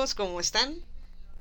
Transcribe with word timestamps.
Amigos, 0.00 0.14
¿cómo 0.14 0.40
están? 0.40 0.82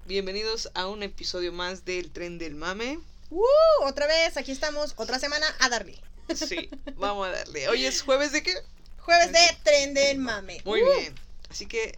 Bienvenidos 0.05 0.69
a 0.73 0.89
un 0.89 1.01
episodio 1.01 1.53
más 1.53 1.85
del 1.85 2.11
Tren 2.11 2.37
del 2.37 2.55
Mame. 2.55 2.99
¡Uh! 3.29 3.45
Otra 3.85 4.05
vez, 4.05 4.35
aquí 4.35 4.51
estamos, 4.51 4.95
otra 4.97 5.17
semana 5.17 5.45
a 5.59 5.69
darle. 5.69 5.97
Sí, 6.35 6.69
vamos 6.97 7.29
a 7.29 7.31
darle. 7.31 7.69
Hoy 7.69 7.85
es 7.85 8.01
jueves 8.01 8.33
de 8.33 8.43
qué? 8.43 8.53
Jueves 8.97 9.31
de 9.31 9.39
Tren 9.63 9.93
del 9.93 10.17
Mame. 10.17 10.61
Muy 10.65 10.83
¡Uh! 10.83 10.93
bien. 10.93 11.15
Así 11.49 11.67
que 11.67 11.97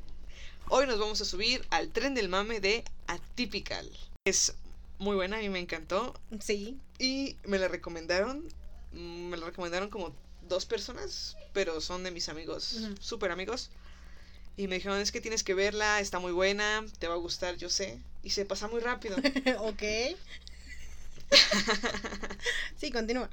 hoy 0.69 0.85
nos 0.85 0.99
vamos 0.99 1.19
a 1.21 1.25
subir 1.25 1.65
al 1.71 1.89
Tren 1.89 2.13
del 2.13 2.29
Mame 2.29 2.59
de 2.59 2.83
Atypical. 3.07 3.89
Es 4.23 4.53
muy 4.99 5.15
buena, 5.15 5.37
a 5.37 5.39
mí 5.39 5.49
me 5.49 5.57
encantó. 5.57 6.13
Sí. 6.41 6.77
Y 6.99 7.37
me 7.43 7.57
la 7.57 7.69
recomendaron. 7.69 8.47
Me 8.91 9.35
la 9.35 9.47
recomendaron 9.47 9.89
como 9.89 10.13
dos 10.47 10.67
personas, 10.67 11.37
pero 11.53 11.81
son 11.81 12.03
de 12.03 12.11
mis 12.11 12.29
amigos, 12.29 12.73
Ujú. 12.73 12.95
súper 12.99 13.31
amigos. 13.31 13.71
Y 14.57 14.67
me 14.67 14.75
dijeron, 14.75 14.99
es 14.99 15.11
que 15.11 15.21
tienes 15.21 15.43
que 15.43 15.53
verla, 15.53 15.99
está 15.99 16.19
muy 16.19 16.31
buena, 16.31 16.85
te 16.99 17.07
va 17.07 17.13
a 17.15 17.17
gustar, 17.17 17.57
yo 17.57 17.69
sé. 17.69 17.99
Y 18.23 18.31
se 18.31 18.45
pasa 18.45 18.67
muy 18.67 18.79
rápido. 18.79 19.17
ok. 19.59 19.83
sí, 22.77 22.91
continúa. 22.91 23.29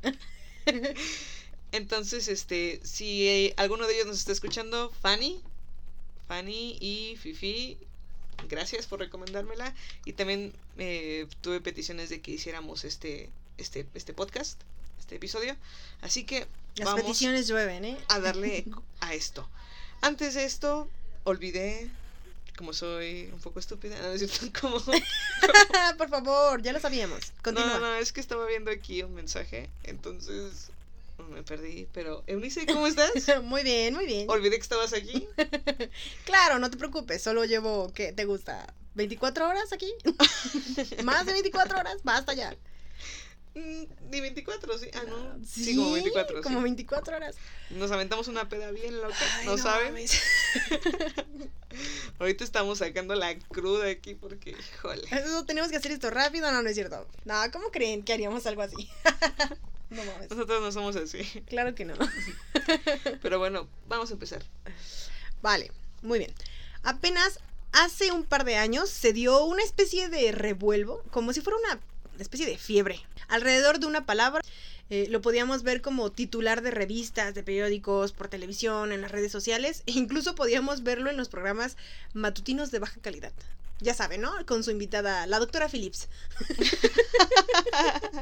Entonces, 1.73 2.29
este, 2.29 2.81
si 2.83 3.29
eh, 3.29 3.55
alguno 3.57 3.87
de 3.87 3.95
ellos 3.95 4.07
nos 4.07 4.19
está 4.19 4.33
escuchando, 4.33 4.91
Fanny, 5.03 5.43
Fanny 6.27 6.79
y 6.81 7.17
Fifi, 7.21 7.77
gracias 8.49 8.87
por 8.87 9.01
recomendármela. 9.01 9.75
Y 10.05 10.15
también 10.15 10.55
eh, 10.79 11.27
tuve 11.41 11.61
peticiones 11.61 12.09
de 12.09 12.21
que 12.21 12.33
hiciéramos 12.33 12.85
este, 12.85 13.29
este, 13.59 13.87
este 13.95 14.15
podcast, 14.15 14.61
este 14.99 15.17
episodio. 15.17 15.57
Así 16.01 16.25
que 16.25 16.47
Las 16.77 16.87
vamos 16.87 17.03
peticiones 17.03 17.49
llueven, 17.49 17.85
¿eh? 17.85 17.99
a 18.09 18.21
darle 18.21 18.65
a 19.01 19.15
esto. 19.15 19.49
Antes 20.01 20.35
de 20.35 20.45
esto, 20.45 20.89
olvidé, 21.25 21.91
como 22.57 22.73
soy 22.73 23.31
un 23.33 23.41
poco 23.41 23.61
estúpida, 23.61 24.01
no 24.01 24.09
es 24.09 24.21
cierto, 24.21 24.47
como... 24.61 24.81
Por 25.99 26.09
favor, 26.09 26.63
ya 26.63 26.73
lo 26.73 26.81
sabíamos. 26.81 27.33
Continúa. 27.43 27.75
No, 27.75 27.81
no, 27.81 27.95
es 27.97 28.13
que 28.13 28.21
estaba 28.21 28.47
viendo 28.47 28.71
aquí 28.71 29.03
un 29.03 29.15
mensaje, 29.15 29.69
entonces 29.85 30.71
me 31.31 31.43
perdí. 31.43 31.87
Pero, 31.93 32.23
Eunice, 32.27 32.67
¿cómo 32.67 32.87
estás? 32.87 33.13
muy 33.43 33.63
bien, 33.63 33.95
muy 33.95 34.07
bien. 34.07 34.29
Olvidé 34.29 34.57
que 34.57 34.63
estabas 34.63 34.93
aquí. 34.93 35.27
Claro, 36.25 36.59
no 36.59 36.71
te 36.71 36.77
preocupes, 36.77 37.23
solo 37.23 37.45
llevo, 37.45 37.93
¿qué 37.95 38.13
te 38.13 38.25
gusta? 38.25 38.73
¿24 38.97 39.49
horas 39.49 39.73
aquí? 39.73 39.93
¿Más 41.05 41.27
de 41.27 41.33
24 41.33 41.79
horas? 41.79 41.99
Basta 42.03 42.35
ya. 42.35 42.57
Mm, 43.59 44.11
Ni 44.11 44.21
24, 44.21 44.79
sí. 44.79 44.89
Ah, 44.95 45.03
no. 45.09 45.45
Sí, 45.45 45.75
como 45.75 45.93
24. 45.93 46.43
Como 46.43 46.59
sí. 46.59 46.63
24 46.63 47.17
horas. 47.17 47.35
Nos 47.71 47.91
aventamos 47.91 48.29
una 48.29 48.49
peda 48.49 48.71
bien 48.71 49.01
loca, 49.01 49.17
Ay, 49.39 49.47
¿no, 49.47 49.59
saben? 49.59 49.97
Ahorita 52.21 52.45
estamos 52.45 52.79
sacando 52.79 53.17
la 53.17 53.37
cruda 53.37 53.89
aquí 53.89 54.15
porque, 54.15 54.51
híjole. 54.51 55.09
Eso, 55.11 55.45
tenemos 55.45 55.71
que 55.71 55.77
hacer 55.77 55.91
esto 55.91 56.09
rápido, 56.11 56.53
no, 56.53 56.63
no 56.63 56.69
es 56.69 56.77
cierto. 56.77 57.05
No, 57.25 57.35
¿cómo 57.53 57.73
creen 57.73 58.05
que 58.05 58.13
haríamos 58.13 58.47
algo 58.47 58.63
así? 58.63 58.89
no 59.91 60.05
mames. 60.05 60.31
Nosotros 60.31 60.63
no 60.63 60.71
somos 60.71 60.95
así. 60.95 61.25
Claro 61.47 61.75
que 61.75 61.85
no. 61.85 61.95
Pero 63.23 63.41
bueno, 63.41 63.69
vamos 63.89 64.11
a 64.11 64.13
empezar. 64.13 64.45
Vale, 65.43 65.73
muy 66.03 66.21
bien. 66.21 66.33
Apenas 66.85 67.41
hace 67.73 68.13
un 68.13 68.23
par 68.23 68.45
de 68.45 68.55
años 68.55 68.89
se 68.89 69.13
dio 69.13 69.45
una 69.45 69.65
especie 69.65 70.09
de 70.09 70.31
revuelvo, 70.31 71.03
como 71.11 71.33
si 71.33 71.41
fuera 71.41 71.59
una 71.59 71.81
especie 72.23 72.47
de 72.47 72.59
fiebre, 72.59 73.01
alrededor 73.29 73.79
de 73.79 73.87
una 73.87 74.07
palabra. 74.07 74.43
Eh, 74.91 75.07
lo 75.11 75.21
podíamos 75.21 75.63
ver 75.63 75.83
como 75.83 76.11
titular 76.11 76.63
de 76.63 76.71
revistas, 76.71 77.35
de 77.35 77.43
periódicos, 77.43 78.13
por 78.13 78.29
televisión, 78.29 78.93
en 78.93 79.03
las 79.03 79.13
redes 79.13 79.31
sociales, 79.33 79.83
e 79.87 79.93
incluso 79.93 80.35
podíamos 80.35 80.83
verlo 80.83 81.11
en 81.11 81.17
los 81.17 81.29
programas 81.29 81.77
matutinos 82.15 82.71
de 82.71 82.79
baja 82.79 83.01
calidad. 83.01 83.33
Ya 83.81 83.95
saben, 83.95 84.21
¿no? 84.21 84.33
Con 84.47 84.65
su 84.65 84.71
invitada, 84.71 85.27
la 85.27 85.39
doctora 85.39 85.69
Phillips. 85.69 86.09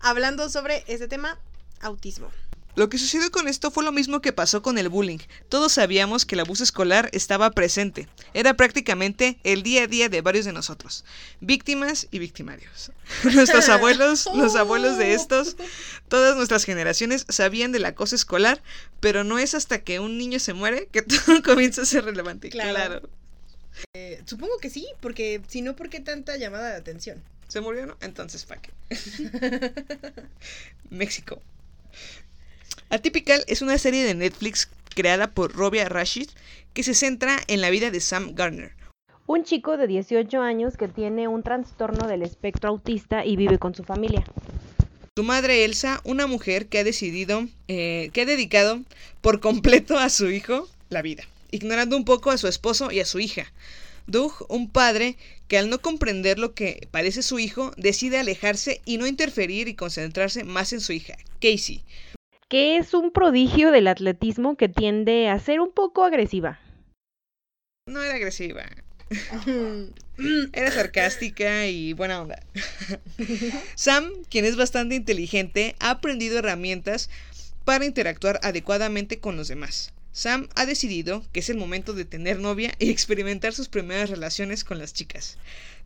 Hablando 0.00 0.48
sobre 0.48 0.84
ese 0.86 1.08
tema, 1.08 1.38
autismo. 1.80 2.30
Lo 2.78 2.88
que 2.88 2.96
sucedió 2.96 3.32
con 3.32 3.48
esto 3.48 3.72
fue 3.72 3.82
lo 3.82 3.90
mismo 3.90 4.20
que 4.20 4.32
pasó 4.32 4.62
con 4.62 4.78
el 4.78 4.88
bullying. 4.88 5.18
Todos 5.48 5.72
sabíamos 5.72 6.24
que 6.24 6.36
el 6.36 6.42
abuso 6.42 6.62
escolar 6.62 7.10
estaba 7.12 7.50
presente. 7.50 8.06
Era 8.34 8.54
prácticamente 8.54 9.36
el 9.42 9.64
día 9.64 9.82
a 9.82 9.86
día 9.88 10.08
de 10.08 10.20
varios 10.20 10.44
de 10.44 10.52
nosotros. 10.52 11.04
Víctimas 11.40 12.06
y 12.12 12.20
victimarios. 12.20 12.92
Nuestros 13.34 13.68
abuelos, 13.68 14.28
los 14.32 14.54
abuelos 14.54 14.96
de 14.96 15.14
estos, 15.14 15.56
todas 16.06 16.36
nuestras 16.36 16.62
generaciones 16.62 17.26
sabían 17.28 17.72
del 17.72 17.84
acoso 17.84 18.14
escolar, 18.14 18.62
pero 19.00 19.24
no 19.24 19.40
es 19.40 19.54
hasta 19.54 19.80
que 19.80 19.98
un 19.98 20.16
niño 20.16 20.38
se 20.38 20.52
muere 20.52 20.86
que 20.92 21.02
todo 21.26 21.42
comienza 21.42 21.82
a 21.82 21.84
ser 21.84 22.04
relevante. 22.04 22.48
Claro. 22.48 22.70
Claro. 22.70 23.10
Eh, 23.94 24.22
supongo 24.24 24.56
que 24.58 24.70
sí, 24.70 24.86
porque 25.00 25.42
si 25.48 25.62
no, 25.62 25.74
¿por 25.74 25.88
qué 25.88 25.98
tanta 25.98 26.36
llamada 26.36 26.70
de 26.70 26.76
atención? 26.76 27.24
¿Se 27.48 27.60
murió, 27.60 27.86
no? 27.86 27.96
Entonces, 28.02 28.44
¿para 28.44 28.62
qué? 28.62 28.70
México. 30.90 31.42
Atypical 32.90 33.44
es 33.48 33.60
una 33.60 33.76
serie 33.76 34.02
de 34.02 34.14
Netflix 34.14 34.70
creada 34.94 35.30
por 35.30 35.52
Robia 35.52 35.90
Rashid 35.90 36.30
que 36.72 36.82
se 36.82 36.94
centra 36.94 37.38
en 37.46 37.60
la 37.60 37.68
vida 37.68 37.90
de 37.90 38.00
Sam 38.00 38.34
Garner, 38.34 38.72
Un 39.26 39.44
chico 39.44 39.76
de 39.76 39.86
18 39.86 40.40
años 40.40 40.78
que 40.78 40.88
tiene 40.88 41.28
un 41.28 41.42
trastorno 41.42 42.08
del 42.08 42.22
espectro 42.22 42.70
autista 42.70 43.26
y 43.26 43.36
vive 43.36 43.58
con 43.58 43.74
su 43.74 43.84
familia. 43.84 44.24
su 45.14 45.22
madre 45.22 45.66
Elsa, 45.66 46.00
una 46.04 46.26
mujer 46.26 46.68
que 46.68 46.78
ha 46.78 46.84
decidido, 46.84 47.46
eh, 47.66 48.08
que 48.14 48.22
ha 48.22 48.24
dedicado 48.24 48.80
por 49.20 49.40
completo 49.40 49.98
a 49.98 50.08
su 50.08 50.30
hijo 50.30 50.66
la 50.88 51.02
vida, 51.02 51.24
ignorando 51.50 51.94
un 51.94 52.06
poco 52.06 52.30
a 52.30 52.38
su 52.38 52.48
esposo 52.48 52.90
y 52.90 53.00
a 53.00 53.04
su 53.04 53.18
hija. 53.18 53.52
Doug, 54.06 54.32
un 54.48 54.70
padre 54.70 55.18
que 55.46 55.58
al 55.58 55.68
no 55.68 55.82
comprender 55.82 56.38
lo 56.38 56.54
que 56.54 56.88
padece 56.90 57.22
su 57.22 57.38
hijo, 57.38 57.72
decide 57.76 58.16
alejarse 58.16 58.80
y 58.86 58.96
no 58.96 59.06
interferir 59.06 59.68
y 59.68 59.74
concentrarse 59.74 60.44
más 60.44 60.72
en 60.72 60.80
su 60.80 60.94
hija, 60.94 61.16
Casey, 61.42 61.82
Que 62.48 62.78
es 62.78 62.94
un 62.94 63.10
prodigio 63.12 63.70
del 63.70 63.88
atletismo 63.88 64.56
que 64.56 64.68
tiende 64.68 65.28
a 65.28 65.38
ser 65.38 65.60
un 65.60 65.70
poco 65.70 66.04
agresiva. 66.04 66.58
No 67.86 68.02
era 68.02 68.14
agresiva. 68.14 68.64
Era 70.52 70.70
sarcástica 70.70 71.66
y 71.66 71.92
buena 71.92 72.20
onda. 72.20 72.42
Sam, 73.74 74.10
quien 74.28 74.44
es 74.44 74.56
bastante 74.56 74.94
inteligente, 74.94 75.76
ha 75.78 75.90
aprendido 75.90 76.38
herramientas 76.38 77.08
para 77.64 77.84
interactuar 77.84 78.40
adecuadamente 78.42 79.20
con 79.20 79.36
los 79.36 79.48
demás. 79.48 79.92
Sam 80.12 80.48
ha 80.56 80.66
decidido 80.66 81.24
que 81.32 81.40
es 81.40 81.48
el 81.48 81.58
momento 81.58 81.92
de 81.92 82.04
tener 82.04 82.40
novia 82.40 82.74
y 82.78 82.90
experimentar 82.90 83.52
sus 83.52 83.68
primeras 83.68 84.10
relaciones 84.10 84.64
con 84.64 84.78
las 84.78 84.92
chicas. 84.92 85.38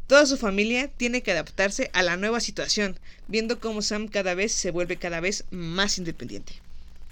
Toda 0.06 0.26
su 0.26 0.36
familia 0.36 0.88
tiene 0.88 1.22
que 1.22 1.32
adaptarse 1.32 1.90
a 1.94 2.02
la 2.02 2.16
nueva 2.16 2.40
situación, 2.40 2.98
viendo 3.28 3.60
cómo 3.60 3.82
Sam 3.82 4.08
cada 4.08 4.34
vez 4.34 4.52
se 4.52 4.70
vuelve 4.70 4.96
cada 4.96 5.20
vez 5.20 5.44
más 5.50 5.98
independiente. 5.98 6.54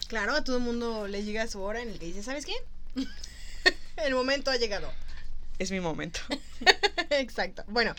Claro, 0.08 0.34
a 0.34 0.44
todo 0.44 0.56
el 0.56 0.62
mundo 0.64 1.06
le 1.06 1.22
llega 1.22 1.46
su 1.46 1.60
hora 1.62 1.80
en 1.80 1.88
el 1.88 1.98
que 1.98 2.06
dice, 2.06 2.22
¿sabes 2.22 2.44
qué? 2.44 2.54
el 4.04 4.14
momento 4.14 4.50
ha 4.50 4.56
llegado. 4.56 4.92
Es 5.60 5.70
mi 5.70 5.78
momento. 5.78 6.20
Exacto. 7.10 7.64
Bueno, 7.68 7.94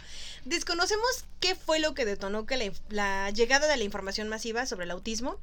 desconocemos 0.46 1.26
qué 1.40 1.56
fue 1.56 1.80
lo 1.80 1.94
que 1.94 2.06
detonó 2.06 2.46
que 2.46 2.74
la, 2.90 3.30
llegada 3.30 3.68
de 3.68 3.78
la 3.78 3.84
información 3.84 4.28
masiva 4.28 4.66
sobre 4.66 4.86
el 4.86 4.92
autismo 4.92 5.38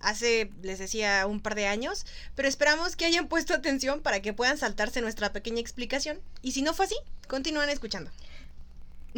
hace, 0.00 0.50
les 0.62 0.78
decía, 0.78 1.26
un 1.26 1.40
par 1.40 1.54
de 1.54 1.66
años, 1.66 2.06
pero 2.34 2.48
esperamos 2.48 2.96
que 2.96 3.04
hayan 3.04 3.28
puesto 3.28 3.52
atención 3.52 4.00
para 4.00 4.22
que 4.22 4.32
puedan 4.32 4.56
saltarse 4.56 5.02
nuestra 5.02 5.32
pequeña 5.32 5.60
explicación. 5.60 6.20
Y 6.40 6.52
si 6.52 6.62
no 6.62 6.72
fue 6.72 6.86
así, 6.86 6.96
continúen 7.28 7.68
escuchando. 7.68 8.10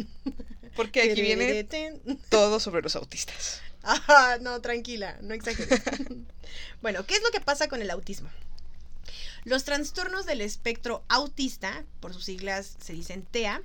Porque 0.75 1.01
aquí 1.01 1.21
viene 1.21 1.67
todo 2.29 2.59
sobre 2.59 2.81
los 2.81 2.95
autistas. 2.95 3.61
Ah, 3.83 4.37
no, 4.39 4.61
tranquila, 4.61 5.17
no 5.23 5.33
exageres. 5.33 5.81
bueno, 6.83 7.03
¿qué 7.07 7.15
es 7.15 7.23
lo 7.23 7.31
que 7.31 7.41
pasa 7.41 7.67
con 7.67 7.81
el 7.81 7.89
autismo? 7.89 8.29
Los 9.43 9.63
trastornos 9.63 10.27
del 10.27 10.39
espectro 10.41 11.03
autista, 11.09 11.83
por 11.99 12.13
sus 12.13 12.25
siglas 12.25 12.77
se 12.79 12.93
dicen 12.93 13.25
TEA, 13.25 13.63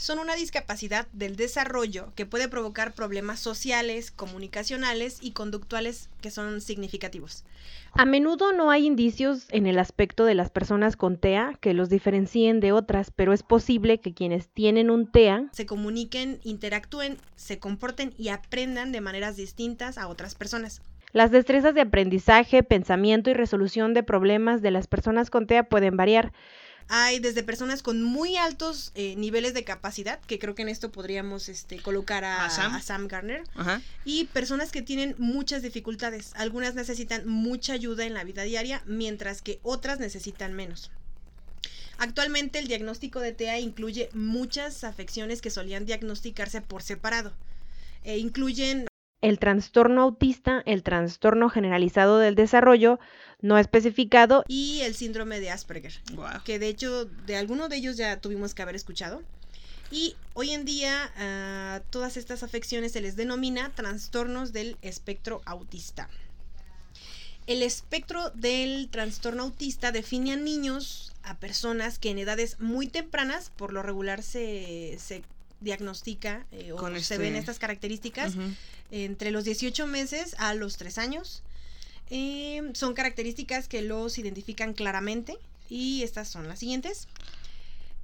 son 0.00 0.18
una 0.18 0.34
discapacidad 0.34 1.06
del 1.12 1.36
desarrollo 1.36 2.12
que 2.14 2.24
puede 2.24 2.48
provocar 2.48 2.94
problemas 2.94 3.38
sociales, 3.38 4.10
comunicacionales 4.10 5.18
y 5.20 5.32
conductuales 5.32 6.08
que 6.22 6.30
son 6.30 6.62
significativos. 6.62 7.44
A 7.92 8.06
menudo 8.06 8.54
no 8.54 8.70
hay 8.70 8.86
indicios 8.86 9.44
en 9.50 9.66
el 9.66 9.78
aspecto 9.78 10.24
de 10.24 10.34
las 10.34 10.48
personas 10.48 10.96
con 10.96 11.18
TEA 11.18 11.58
que 11.60 11.74
los 11.74 11.90
diferencien 11.90 12.60
de 12.60 12.72
otras, 12.72 13.10
pero 13.10 13.34
es 13.34 13.42
posible 13.42 14.00
que 14.00 14.14
quienes 14.14 14.48
tienen 14.48 14.88
un 14.88 15.10
TEA 15.10 15.50
Se 15.52 15.66
comuniquen, 15.66 16.40
interactúen, 16.44 17.18
se 17.36 17.58
comporten 17.58 18.14
y 18.16 18.28
aprendan 18.28 18.92
de 18.92 19.02
maneras 19.02 19.36
distintas 19.36 19.98
a 19.98 20.08
otras 20.08 20.34
personas. 20.34 20.80
Las 21.12 21.30
destrezas 21.30 21.74
de 21.74 21.82
aprendizaje, 21.82 22.62
pensamiento 22.62 23.28
y 23.28 23.34
resolución 23.34 23.92
de 23.92 24.02
problemas 24.02 24.62
de 24.62 24.70
las 24.70 24.86
personas 24.86 25.28
con 25.28 25.46
TEA 25.46 25.64
pueden 25.64 25.96
variar. 25.96 26.32
Hay 26.92 27.20
desde 27.20 27.44
personas 27.44 27.84
con 27.84 28.02
muy 28.02 28.36
altos 28.36 28.90
eh, 28.96 29.14
niveles 29.16 29.54
de 29.54 29.62
capacidad, 29.62 30.18
que 30.22 30.40
creo 30.40 30.56
que 30.56 30.62
en 30.62 30.68
esto 30.68 30.90
podríamos 30.90 31.48
este, 31.48 31.80
colocar 31.80 32.24
a, 32.24 32.44
¿A 32.44 32.50
Sam? 32.50 32.74
a 32.74 32.82
Sam 32.82 33.06
Garner, 33.06 33.44
Ajá. 33.54 33.80
y 34.04 34.24
personas 34.24 34.72
que 34.72 34.82
tienen 34.82 35.14
muchas 35.16 35.62
dificultades. 35.62 36.32
Algunas 36.34 36.74
necesitan 36.74 37.28
mucha 37.28 37.74
ayuda 37.74 38.06
en 38.06 38.14
la 38.14 38.24
vida 38.24 38.42
diaria, 38.42 38.82
mientras 38.86 39.40
que 39.40 39.60
otras 39.62 40.00
necesitan 40.00 40.52
menos. 40.52 40.90
Actualmente 41.98 42.58
el 42.58 42.66
diagnóstico 42.66 43.20
de 43.20 43.32
TEA 43.32 43.60
incluye 43.60 44.08
muchas 44.12 44.82
afecciones 44.82 45.40
que 45.40 45.50
solían 45.50 45.86
diagnosticarse 45.86 46.60
por 46.60 46.82
separado. 46.82 47.32
E 48.02 48.18
incluyen 48.18 48.86
El 49.20 49.38
trastorno 49.38 50.00
autista, 50.02 50.62
el 50.64 50.82
trastorno 50.82 51.50
generalizado 51.50 52.18
del 52.18 52.34
desarrollo 52.34 52.98
no 53.42 53.58
especificado 53.58 54.44
y 54.48 54.80
el 54.82 54.94
síndrome 54.94 55.40
de 55.40 55.50
Asperger, 55.50 55.94
Guau. 56.12 56.42
que 56.44 56.58
de 56.58 56.68
hecho 56.68 57.04
de 57.04 57.36
alguno 57.36 57.68
de 57.68 57.76
ellos 57.76 57.96
ya 57.96 58.20
tuvimos 58.20 58.54
que 58.54 58.62
haber 58.62 58.74
escuchado. 58.76 59.22
Y 59.92 60.14
hoy 60.34 60.50
en 60.50 60.64
día 60.64 61.10
a 61.16 61.80
todas 61.90 62.16
estas 62.16 62.42
afecciones 62.44 62.92
se 62.92 63.00
les 63.00 63.16
denomina 63.16 63.70
trastornos 63.74 64.52
del 64.52 64.76
espectro 64.82 65.42
autista. 65.46 66.08
El 67.46 67.62
espectro 67.62 68.30
del 68.30 68.88
trastorno 68.90 69.42
autista 69.42 69.90
define 69.90 70.32
a 70.34 70.36
niños, 70.36 71.12
a 71.24 71.38
personas 71.38 71.98
que 71.98 72.10
en 72.10 72.18
edades 72.18 72.60
muy 72.60 72.86
tempranas, 72.86 73.50
por 73.56 73.72
lo 73.72 73.82
regular 73.82 74.22
se, 74.22 74.96
se 75.00 75.22
diagnostica 75.60 76.46
eh, 76.52 76.70
o 76.72 76.76
Con 76.76 76.92
se 76.94 77.00
este- 77.00 77.18
ven 77.18 77.34
estas 77.34 77.58
características 77.58 78.34
entre 78.92 79.32
los 79.32 79.42
18 79.44 79.86
meses 79.88 80.36
a 80.38 80.54
los 80.54 80.76
3 80.76 80.98
años. 80.98 81.42
Eh, 82.10 82.70
son 82.74 82.94
características 82.94 83.68
que 83.68 83.82
los 83.82 84.18
identifican 84.18 84.74
claramente 84.74 85.38
y 85.68 86.02
estas 86.02 86.28
son 86.28 86.48
las 86.48 86.58
siguientes. 86.58 87.06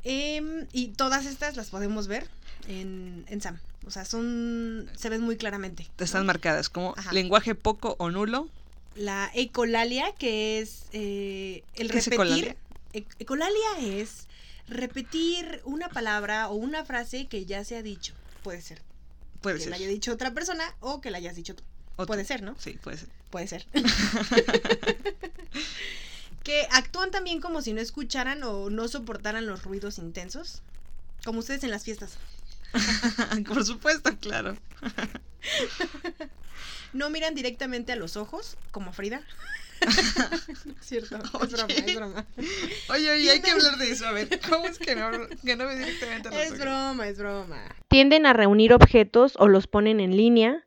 Em, 0.04 0.66
y 0.72 0.88
todas 0.88 1.26
estas 1.26 1.56
las 1.56 1.70
podemos 1.70 2.06
ver 2.06 2.28
en, 2.68 3.24
en 3.28 3.40
SAM. 3.40 3.58
O 3.86 3.90
sea, 3.90 4.04
son 4.04 4.88
se 4.96 5.08
ven 5.08 5.20
muy 5.22 5.36
claramente. 5.36 5.86
¿no? 5.98 6.04
Están 6.04 6.26
marcadas 6.26 6.68
como 6.68 6.94
Ajá. 6.96 7.12
lenguaje 7.12 7.54
poco 7.54 7.96
o 7.98 8.10
nulo. 8.10 8.48
La 8.94 9.30
ecolalia, 9.34 10.12
que 10.18 10.60
es 10.60 10.84
eh, 10.92 11.62
el 11.74 11.90
¿Qué 11.90 11.98
es 11.98 12.06
repetir. 12.06 12.14
ecolalia? 12.14 12.56
Ec- 12.92 13.14
ecolalia 13.18 14.00
es 14.00 14.26
repetir 14.68 15.60
una 15.64 15.88
palabra 15.88 16.48
o 16.48 16.54
una 16.54 16.84
frase 16.84 17.26
que 17.26 17.44
ya 17.44 17.64
se 17.64 17.76
ha 17.76 17.82
dicho. 17.82 18.14
Puede 18.42 18.62
ser 18.62 18.80
Puede 19.40 19.56
que 19.56 19.62
ser. 19.64 19.70
la 19.70 19.76
haya 19.76 19.88
dicho 19.88 20.12
otra 20.12 20.32
persona 20.32 20.64
o 20.80 21.00
que 21.00 21.10
la 21.10 21.18
hayas 21.18 21.34
dicho 21.36 21.54
tú. 21.54 21.62
Otro. 21.96 22.06
Puede 22.06 22.24
ser, 22.24 22.42
¿no? 22.42 22.54
Sí, 22.58 22.78
puede 22.82 22.98
ser. 22.98 23.08
Puede 23.30 23.48
ser. 23.48 23.66
que 26.42 26.66
actúan 26.70 27.10
también 27.10 27.40
como 27.40 27.60
si 27.62 27.72
no 27.72 27.80
escucharan 27.80 28.42
o 28.44 28.70
no 28.70 28.88
soportaran 28.88 29.46
los 29.46 29.64
ruidos 29.64 29.98
intensos. 29.98 30.62
Como 31.24 31.40
ustedes 31.40 31.64
en 31.64 31.70
las 31.70 31.84
fiestas. 31.84 32.18
Por 33.48 33.64
supuesto, 33.64 34.16
claro. 34.18 34.56
No 36.92 37.10
miran 37.10 37.34
directamente 37.34 37.92
a 37.92 37.96
los 37.96 38.16
ojos, 38.16 38.56
como 38.70 38.92
Frida. 38.92 39.20
Es 39.80 40.86
Cierto, 40.86 41.16
es 41.16 41.52
broma, 41.52 41.74
es 41.74 41.94
broma. 41.94 42.26
Oye, 42.88 43.10
oye, 43.10 43.30
hay 43.30 43.42
que 43.42 43.50
hablar 43.50 43.76
de 43.76 43.90
eso. 43.90 44.06
A 44.06 44.12
ver, 44.12 44.40
¿cómo 44.48 44.64
es 44.64 44.78
que 44.78 44.96
no, 44.96 45.10
que 45.44 45.56
no 45.56 45.66
ve 45.66 45.76
directamente 45.78 46.28
a 46.28 46.30
los 46.30 46.40
Es 46.40 46.46
ojos? 46.52 46.60
broma, 46.60 47.08
es 47.08 47.18
broma. 47.18 47.62
tienden 47.88 48.24
a 48.24 48.32
reunir 48.32 48.72
objetos 48.72 49.34
o 49.38 49.48
los 49.48 49.66
ponen 49.66 50.00
en 50.00 50.16
línea, 50.16 50.65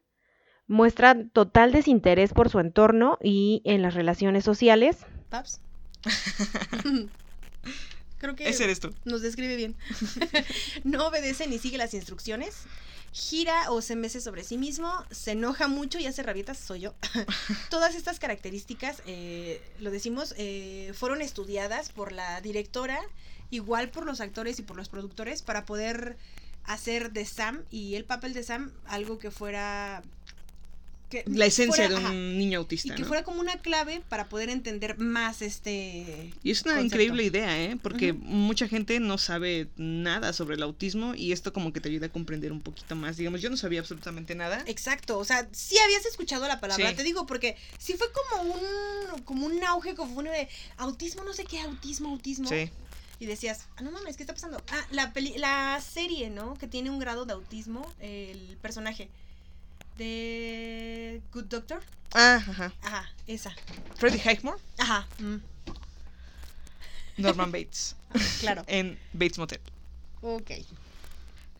muestran 0.70 1.30
total 1.32 1.74
desinterés 1.74 2.32
por 2.32 2.50
su 2.50 2.60
entorno 2.60 3.18
y 3.22 3.62
en 3.66 3.82
las 3.82 3.96
relaciones 3.96 4.46
sociales, 4.46 4.98
¿Paps? 5.30 5.60
Creo 8.20 8.36
que 8.36 8.48
Ese 8.50 8.66
eres 8.66 8.80
tú. 8.80 8.94
nos 9.06 9.22
describe 9.22 9.56
bien. 9.56 9.76
no 10.84 11.08
obedece 11.08 11.48
ni 11.48 11.58
sigue 11.58 11.78
las 11.78 11.94
instrucciones. 11.94 12.64
Gira 13.12 13.72
o 13.72 13.82
se 13.82 13.96
mece 13.96 14.22
sobre 14.22 14.44
sí 14.44 14.58
mismo, 14.58 14.92
se 15.10 15.32
enoja 15.32 15.68
mucho 15.68 15.98
y 15.98 16.06
hace 16.06 16.22
rabietas, 16.22 16.60
soy 16.60 16.82
yo. 16.82 16.94
Todas 17.70 17.96
estas 17.96 18.20
características, 18.20 19.02
eh, 19.08 19.62
lo 19.80 19.90
decimos, 19.90 20.36
eh, 20.38 20.92
fueron 20.94 21.22
estudiadas 21.22 21.90
por 21.90 22.12
la 22.12 22.40
directora, 22.42 23.00
igual 23.50 23.90
por 23.90 24.06
los 24.06 24.22
actores 24.22 24.60
y 24.60 24.64
por 24.64 24.78
los 24.78 24.90
productores, 24.90 25.42
para 25.42 25.66
poder 25.66 26.18
hacer 26.66 27.12
de 27.12 27.26
Sam 27.26 27.64
y 27.72 27.96
el 27.96 28.06
papel 28.06 28.34
de 28.34 28.44
Sam 28.44 28.72
algo 28.86 29.18
que 29.18 29.32
fuera... 29.32 30.04
que 31.10 31.24
La 31.28 31.46
esencia 31.48 31.86
fuera- 31.88 31.90
de 31.90 31.96
un 31.96 32.06
ajá, 32.06 32.14
niño 32.14 32.52
y 32.52 32.56
autista, 32.56 32.94
que 32.96 33.02
¿no? 33.02 33.08
fuera 33.08 33.24
como 33.24 33.42
una 33.42 33.58
clave 33.58 34.02
para 34.10 34.30
poder 34.30 34.50
entender 34.50 34.98
más 35.00 35.42
este... 35.42 36.32
Y 36.44 36.52
es 36.52 36.62
una 36.64 36.76
concepto. 36.76 36.86
increíble 36.86 37.24
idea, 37.24 37.62
¿eh? 37.64 37.78
Porque 37.82 38.14
mucha 38.14 38.68
gente 38.68 39.00
no 39.00 39.18
sabe 39.18 39.68
nada 39.78 40.34
sobre 40.34 40.56
el 40.56 40.64
autismo 40.64 41.16
y 41.16 41.32
esto 41.32 41.52
como 41.52 41.74
que 41.74 41.82
te 41.82 41.90
ayuda 41.90 42.06
a 42.08 42.10
comprender 42.12 42.52
un 42.52 42.62
poquito 42.62 42.96
más. 42.96 43.18
Digamos, 43.18 43.42
yo 43.42 43.50
no 43.50 43.58
sabía 43.58 43.80
absolutamente 43.80 44.36
nada. 44.36 44.64
Exacto, 44.68 45.18
o 45.18 45.26
sea, 45.26 45.48
sí 45.52 45.78
habías 45.80 46.06
escuchado 46.06 46.48
la 46.48 46.60
palabra, 46.60 46.90
Sí. 46.92 46.96
te 46.96 47.04
digo, 47.04 47.26
porque 47.26 47.56
sí 47.80 47.94
fue 47.98 48.08
como 48.12 48.54
un, 48.54 49.22
como 49.24 49.46
un 49.48 49.64
auge, 49.64 49.96
como 49.96 50.16
uno 50.20 50.30
de 50.32 50.48
autismo, 50.78 51.24
no 51.24 51.34
sé 51.34 51.44
qué, 51.46 51.60
autismo, 51.62 52.10
autismo. 52.10 52.48
Sí. 52.50 52.70
Y 53.20 53.26
decías, 53.26 53.66
ah, 53.76 53.82
no 53.82 53.92
mames, 53.92 54.16
¿qué 54.16 54.24
está 54.24 54.34
pasando? 54.34 54.64
Ah, 54.72 54.86
la, 54.92 55.12
peli 55.12 55.34
la 55.38 55.82
serie, 55.82 56.30
¿no? 56.30 56.54
Que 56.58 56.68
tiene 56.68 56.90
un 56.90 57.00
grado 57.00 57.26
de 57.26 57.34
autismo, 57.34 57.92
el 58.00 58.58
personaje 58.62 59.10
de 60.00 61.22
Good 61.32 61.46
Doctor. 61.46 61.84
Ah, 62.14 62.36
ajá. 62.48 62.74
Ajá, 62.82 63.14
esa. 63.28 63.54
Freddie 63.98 64.22
Highmore, 64.24 64.58
Ajá, 64.80 65.08
mm, 65.20 65.36
Norman 67.18 67.52
Bates, 67.52 67.96
claro. 68.40 68.64
en 68.68 68.98
Bates 69.14 69.38
Motel. 69.38 69.60
Ok. 70.22 70.52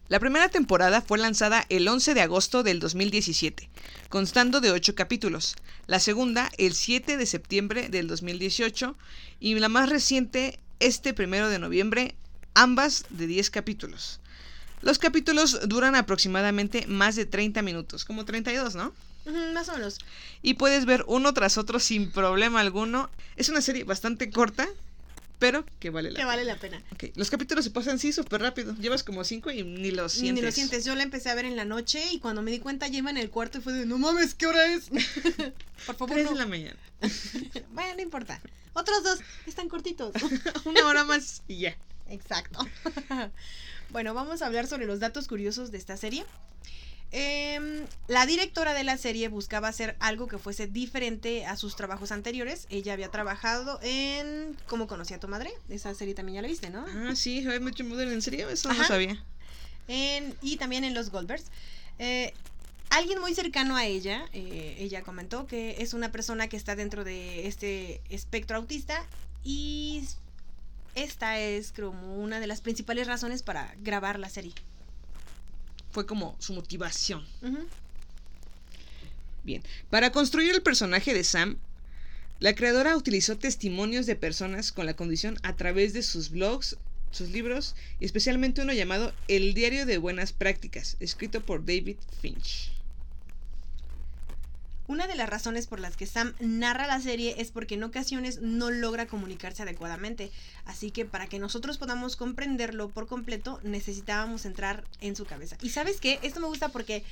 La 0.08 0.20
primera 0.20 0.50
temporada 0.50 1.02
fue 1.02 1.20
lanzada 1.20 1.68
el 1.70 1.88
11 1.88 2.16
de 2.16 2.22
agosto 2.22 2.64
del 2.64 2.80
2017, 2.80 3.70
constando 4.08 4.60
de 4.60 4.72
8 4.72 4.96
capítulos. 4.96 5.56
La 5.86 6.00
segunda 6.00 6.50
el 6.58 6.74
7 6.74 7.16
de 7.18 7.26
septiembre 7.28 7.90
del 7.90 8.08
2018 8.08 8.98
y 9.40 9.54
la 9.60 9.70
más 9.70 9.90
reciente 9.90 10.60
este 10.80 11.14
primero 11.14 11.50
de 11.50 11.60
noviembre, 11.60 12.16
ambas 12.56 13.06
de 13.10 13.28
10 13.28 13.52
capítulos. 13.52 14.20
Los 14.82 14.98
capítulos 15.00 15.68
duran 15.68 15.96
aproximadamente 15.96 16.86
más 16.88 17.16
de 17.16 17.26
30 17.26 17.62
minutos, 17.62 18.06
como 18.06 18.26
32, 18.26 18.76
¿no? 18.76 18.94
Más 19.54 19.70
o 19.70 19.74
menos. 19.74 20.00
Y 20.42 20.56
puedes 20.56 20.86
ver 20.86 21.04
uno 21.08 21.34
tras 21.34 21.58
otro 21.58 21.80
sin 21.80 22.12
problema 22.12 22.62
alguno. 22.62 23.10
Es 23.36 23.50
una 23.50 23.62
serie 23.62 23.84
bastante 23.84 24.32
corta, 24.32 24.68
pero 25.38 25.66
que 25.80 25.90
vale 25.90 26.10
la 26.12 26.16
Que 26.16 26.22
pena. 26.22 26.28
vale 26.28 26.44
la 26.46 26.56
pena. 26.58 26.82
Ok, 26.94 27.04
Los 27.16 27.30
capítulos 27.30 27.64
se 27.66 27.72
pasan 27.72 27.96
así 27.96 28.12
súper 28.14 28.42
rápido. 28.42 28.74
Llevas 28.76 29.04
como 29.04 29.24
5 29.24 29.52
y 29.52 29.64
ni 29.64 29.92
los 29.92 30.14
sientes. 30.14 30.34
ni 30.36 30.42
lo 30.42 30.52
sientes. 30.52 30.86
Yo 30.86 30.96
la 30.96 31.04
empecé 31.04 31.30
a 31.30 31.36
ver 31.36 31.46
en 31.46 31.56
la 31.58 31.66
noche 31.66 32.12
y 32.12 32.20
cuando 32.20 32.42
me 32.42 32.50
di 32.52 32.60
cuenta 32.60 32.88
ya 32.88 32.98
iba 33.00 33.10
en 33.10 33.18
el 33.18 33.30
cuarto 33.30 33.60
y 33.60 33.62
fue 33.62 33.74
de, 33.74 33.86
no 33.86 33.98
mames, 33.98 34.34
¿qué 34.34 34.48
hora 34.48 34.66
es? 34.74 34.90
Por 35.86 35.96
favor, 35.96 36.16
Tres 36.16 36.26
no. 36.26 36.32
de 36.32 36.38
la 36.38 36.46
mañana. 36.48 36.78
Bueno, 37.74 37.96
no 37.96 38.02
importa. 38.02 38.42
Otros 38.74 39.04
dos 39.04 39.20
están 39.46 39.68
cortitos. 39.70 40.14
Una 40.66 40.86
hora 40.88 41.04
más 41.04 41.42
y 41.48 41.60
ya. 41.60 41.78
Exacto. 42.10 42.60
Bueno, 43.92 44.14
vamos 44.14 44.42
a 44.42 44.46
hablar 44.48 44.68
sobre 44.68 44.86
los 44.86 45.00
datos 45.00 45.28
curiosos 45.28 45.72
de 45.72 45.78
esta 45.78 45.98
serie. 45.98 46.26
Em, 47.12 47.86
la 48.08 48.28
directora 48.28 48.76
de 48.76 48.84
la 48.84 48.96
serie 48.98 49.30
buscaba 49.30 49.68
hacer 49.68 49.96
algo 50.00 50.28
que 50.28 50.38
fuese 50.38 50.68
diferente 50.68 51.44
a 51.48 51.56
sus 51.56 51.76
trabajos 51.76 52.12
anteriores. 52.12 52.68
Ella 52.70 52.94
había 52.94 53.10
trabajado 53.10 53.80
en 53.82 54.56
¿Cómo 54.68 54.86
conocí 54.86 55.16
a 55.16 55.20
tu 55.20 55.28
madre? 55.28 55.52
Esa 55.70 55.94
serie 55.96 56.14
también 56.14 56.36
ya 56.36 56.42
la 56.44 56.48
viste, 56.48 56.70
¿no? 56.70 56.86
Ah, 56.88 57.16
sí, 57.16 57.42
Met 57.42 57.76
Your 57.76 57.88
Mother, 57.88 58.08
¿en 58.10 58.22
serio? 58.22 58.48
Eso 58.50 58.68
no 58.68 58.74
Ajá. 58.74 58.84
lo 58.84 58.88
sabía. 58.88 59.24
En- 59.88 60.36
y 60.44 60.58
también 60.58 60.84
en 60.84 60.94
Los 60.94 61.10
Goldbergs. 61.10 61.46
Eh, 61.98 62.32
alguien 62.92 63.20
muy 63.20 63.34
cercano 63.34 63.76
a 63.76 63.86
ella, 63.88 64.26
eh, 64.34 64.76
ella 64.78 65.02
comentó 65.02 65.48
que 65.48 65.78
es 65.80 65.96
una 65.96 66.12
persona 66.12 66.48
que 66.48 66.58
está 66.58 66.76
dentro 66.76 67.04
de 67.04 67.48
este 67.48 68.02
espectro 68.10 68.58
autista 68.58 69.04
y 69.44 70.04
esta 70.96 71.40
es 71.40 71.72
como 71.72 72.18
una 72.18 72.40
de 72.40 72.48
las 72.48 72.62
principales 72.62 73.08
razones 73.08 73.44
para 73.44 73.76
grabar 73.82 74.20
la 74.20 74.30
serie. 74.30 74.54
Fue 75.92 76.06
como 76.06 76.36
su 76.40 76.54
motivación. 76.54 77.26
Bien, 79.44 79.64
para 79.90 80.12
construir 80.12 80.52
el 80.54 80.62
personaje 80.62 81.14
de 81.14 81.24
Sam, 81.24 81.58
la 82.40 82.54
creadora 82.54 82.96
utilizó 82.96 83.38
testimonios 83.38 84.06
de 84.06 84.16
personas 84.16 84.72
con 84.72 84.86
la 84.86 84.96
condición 84.96 85.38
a 85.44 85.56
través 85.56 85.94
de 85.94 86.04
sus 86.04 86.30
blogs 86.30 86.78
sus 87.12 87.30
libros, 87.30 87.76
y 88.00 88.06
especialmente 88.06 88.62
uno 88.62 88.74
llamado 88.74 89.14
El 89.28 89.54
Diario 89.54 89.86
de 89.86 89.98
Buenas 89.98 90.32
Prácticas, 90.32 90.98
escrito 91.00 91.42
por 91.42 91.66
David 91.66 91.98
Finch. 92.22 92.72
Una 94.90 95.06
de 95.06 95.14
las 95.14 95.30
razones 95.30 95.68
por 95.68 95.80
las 95.80 95.96
que 95.96 96.08
Sam 96.08 96.34
narra 96.40 96.88
la 96.88 97.00
serie 97.00 97.36
es 97.38 97.52
porque 97.52 97.76
en 97.76 97.84
ocasiones 97.84 98.42
no 98.42 98.72
logra 98.72 99.06
comunicarse 99.06 99.62
adecuadamente. 99.62 100.32
Así 100.66 100.90
que 100.90 101.06
para 101.06 101.28
que 101.28 101.38
nosotros 101.38 101.78
podamos 101.78 102.16
comprenderlo 102.16 102.90
por 102.90 103.06
completo, 103.06 103.60
necesitábamos 103.62 104.46
entrar 104.46 104.84
en 105.00 105.16
su 105.16 105.26
cabeza. 105.26 105.58
Y 105.62 105.70
sabes 105.70 106.02
qué, 106.02 106.18
esto 106.24 106.40
me 106.40 106.48
gusta 106.48 106.70
porque 106.70 107.04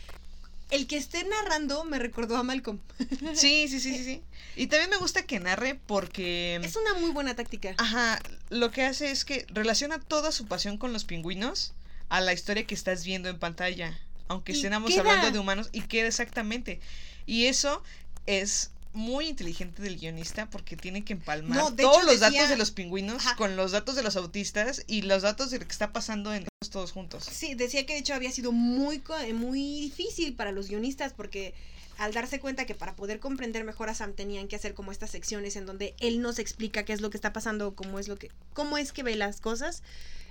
el 0.72 0.88
que 0.88 0.98
esté 0.98 1.24
narrando 1.24 1.84
me 1.84 2.00
recordó 2.00 2.36
a 2.38 2.42
Malcolm. 2.42 2.80
Sí, 3.36 3.68
sí, 3.68 3.80
sí, 3.80 3.96
sí, 3.96 4.04
sí. 4.04 4.22
Y 4.56 4.66
también 4.66 4.90
me 4.90 4.98
gusta 4.98 5.28
que 5.28 5.40
narre 5.40 5.80
porque... 5.86 6.56
Es 6.64 6.78
una 6.78 6.96
muy 6.96 7.12
buena 7.12 7.36
táctica. 7.36 7.76
Ajá, 7.78 8.20
lo 8.50 8.72
que 8.72 8.86
hace 8.86 9.12
es 9.12 9.24
que 9.24 9.46
relaciona 9.50 10.00
toda 10.00 10.32
su 10.32 10.48
pasión 10.48 10.80
con 10.80 10.94
los 10.94 11.06
pingüinos 11.06 11.76
a 12.10 12.22
la 12.22 12.34
historia 12.34 12.66
que 12.66 12.74
estás 12.74 13.06
viendo 13.06 13.30
en 13.30 13.38
pantalla. 13.38 14.00
Aunque 14.30 14.54
estemos 14.54 14.98
hablando 14.98 15.30
de 15.30 15.38
humanos 15.38 15.70
y 15.74 15.82
queda 15.82 16.08
exactamente. 16.08 16.82
Y 17.28 17.46
eso 17.46 17.84
es 18.26 18.72
muy 18.94 19.28
inteligente 19.28 19.84
del 19.84 20.00
guionista 20.00 20.50
porque 20.50 20.76
tiene 20.76 21.04
que 21.06 21.14
empalmar 21.14 21.56
No, 21.58 21.76
todos 21.76 21.98
hecho 21.98 22.06
los 22.08 22.20
decía- 22.20 22.32
datos 22.32 22.50
de 22.50 22.58
los 22.58 22.72
pingüinos 22.72 23.24
Ajá. 23.24 23.36
con 23.36 23.56
los 23.56 23.72
datos 23.74 23.96
de 23.96 24.02
los 24.02 24.16
autistas 24.16 24.84
y 24.88 25.04
los 25.04 25.22
datos 25.22 25.52
de 25.52 25.60
lo 25.60 25.66
que 25.66 25.72
está 25.72 25.94
pasando 25.94 26.34
en 26.34 26.48
todos 26.72 26.94
juntos. 26.94 27.24
Sí, 27.32 27.54
decía 27.54 27.86
que 27.86 27.94
de 27.94 28.00
hecho 28.00 28.16
había 28.16 28.32
sido 28.32 28.52
muy, 28.52 29.04
eh, 29.24 29.34
muy 29.34 29.62
difícil 29.82 30.34
para 30.34 30.52
los 30.52 30.68
guionistas 30.68 31.14
porque 31.14 31.54
al 32.00 32.14
darse 32.14 32.40
cuenta 32.40 32.66
que 32.66 32.74
para 32.76 32.96
poder 32.96 33.20
comprender 33.20 33.64
mejor 33.66 33.90
a 33.90 33.94
Sam 33.96 34.14
tenían 34.14 34.48
que 34.48 34.56
hacer 34.56 34.74
como 34.74 34.92
estas 34.92 35.12
secciones 35.12 35.56
en 35.58 35.66
donde 35.68 35.94
él 36.00 36.22
nos 36.22 36.40
explica 36.40 36.84
qué 36.84 36.94
es 36.94 37.02
lo 37.02 37.10
que 37.12 37.18
está 37.18 37.34
pasando, 37.34 37.76
cómo 37.76 38.00
es 38.00 38.08
lo 38.08 38.18
que, 38.18 38.32
cómo 38.54 38.78
es 38.80 38.92
que 38.94 39.04
ve 39.04 39.16
las 39.16 39.42
cosas, 39.42 39.84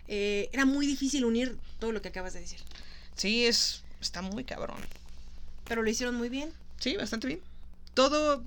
eh, 0.09 0.49
era 0.53 0.65
muy 0.65 0.87
difícil 0.87 1.25
unir 1.25 1.57
todo 1.79 1.93
lo 1.93 2.03
que 2.03 2.09
acabas 2.09 2.33
de 2.35 2.41
decir. 2.41 2.61
Sí, 3.17 3.45
es 3.47 3.83
está 4.01 4.23
muy 4.23 4.45
cabrón. 4.45 4.79
Pero 5.65 5.83
lo 5.83 5.91
hicieron 5.91 6.15
muy 6.17 6.29
bien. 6.29 6.53
Sí, 6.79 6.97
bastante 6.97 7.27
bien. 7.27 7.41
Todo, 7.95 8.45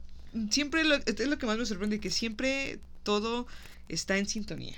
siempre 0.50 0.84
lo, 0.84 0.96
es 0.96 1.28
lo 1.28 1.38
que 1.38 1.46
más 1.46 1.58
me 1.58 1.66
sorprende, 1.66 2.00
que 2.00 2.12
siempre 2.12 2.80
todo 3.04 3.48
está 3.88 4.18
en 4.18 4.28
sintonía. 4.28 4.76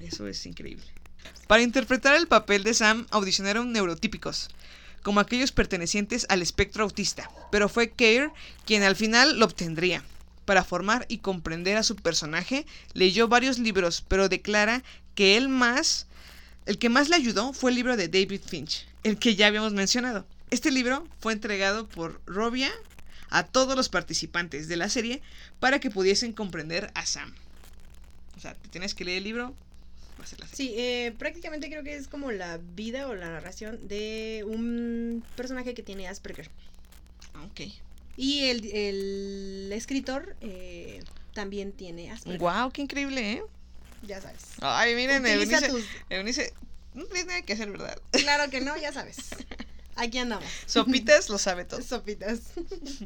Eso 0.00 0.26
es 0.26 0.44
increíble. 0.46 0.84
Para 1.46 1.62
interpretar 1.62 2.14
el 2.16 2.28
papel 2.28 2.62
de 2.62 2.74
Sam 2.74 3.06
audicionaron 3.10 3.72
neurotípicos, 3.72 4.50
como 5.02 5.20
aquellos 5.20 5.52
pertenecientes 5.52 6.26
al 6.28 6.42
espectro 6.42 6.84
autista, 6.84 7.30
pero 7.50 7.68
fue 7.68 7.90
Kerr 7.90 8.32
quien 8.66 8.82
al 8.82 8.96
final 8.96 9.38
lo 9.38 9.46
obtendría. 9.46 10.04
Para 10.44 10.64
formar 10.64 11.04
y 11.08 11.18
comprender 11.18 11.76
a 11.76 11.82
su 11.82 11.96
personaje, 11.96 12.64
leyó 12.94 13.28
varios 13.28 13.58
libros, 13.58 14.04
pero 14.08 14.28
declara 14.28 14.82
que 15.14 15.36
él 15.36 15.48
más, 15.48 16.06
el 16.64 16.78
que 16.78 16.88
más 16.88 17.08
le 17.08 17.16
ayudó 17.16 17.52
fue 17.52 17.70
el 17.70 17.76
libro 17.76 17.96
de 17.96 18.08
David 18.08 18.40
Finch, 18.46 18.86
el 19.02 19.18
que 19.18 19.34
ya 19.34 19.46
habíamos 19.46 19.74
mencionado. 19.74 20.26
Este 20.50 20.70
libro 20.70 21.06
fue 21.20 21.32
entregado 21.32 21.86
por 21.88 22.20
Robia 22.26 22.70
a 23.30 23.44
todos 23.44 23.76
los 23.76 23.88
participantes 23.88 24.68
de 24.68 24.76
la 24.76 24.88
serie 24.88 25.20
para 25.60 25.78
que 25.80 25.90
pudiesen 25.90 26.32
comprender 26.32 26.90
a 26.94 27.04
Sam. 27.04 27.34
O 28.36 28.40
sea, 28.40 28.54
te 28.54 28.68
tienes 28.68 28.94
que 28.94 29.04
leer 29.04 29.18
el 29.18 29.24
libro, 29.24 29.54
va 30.18 30.24
a 30.24 30.26
ser 30.26 30.40
la 30.40 30.46
serie. 30.46 30.56
Sí, 30.56 30.74
eh, 30.78 31.14
prácticamente 31.18 31.68
creo 31.68 31.82
que 31.82 31.96
es 31.96 32.08
como 32.08 32.30
la 32.32 32.58
vida 32.74 33.08
o 33.08 33.14
la 33.14 33.28
narración 33.28 33.88
de 33.88 34.44
un 34.46 35.22
personaje 35.36 35.74
que 35.74 35.82
tiene 35.82 36.08
Asperger. 36.08 36.48
Ah, 37.34 37.42
Ok. 37.50 37.60
Y 38.16 38.46
el, 38.46 38.64
el 38.72 39.72
escritor 39.72 40.34
eh, 40.40 41.00
también 41.34 41.70
tiene 41.72 42.10
Asperger. 42.10 42.40
Wow, 42.40 42.72
qué 42.72 42.82
increíble, 42.82 43.32
¿eh? 43.32 43.42
Ya 44.02 44.20
sabes. 44.20 44.42
Ay, 44.60 44.94
miren, 44.94 45.24
Eunice, 45.26 45.68
tus... 45.68 45.84
Eunice, 46.10 46.52
no 46.94 47.04
tienes 47.04 47.26
nada 47.26 47.42
que 47.42 47.52
hacer, 47.52 47.70
¿verdad? 47.70 47.96
Claro 48.12 48.50
que 48.50 48.60
no, 48.60 48.76
ya 48.76 48.92
sabes. 48.92 49.18
Aquí 49.98 50.18
andamos. 50.18 50.48
Sopitas 50.66 51.28
lo 51.28 51.38
sabe 51.38 51.64
todo. 51.64 51.82
Sopitas. 51.82 52.40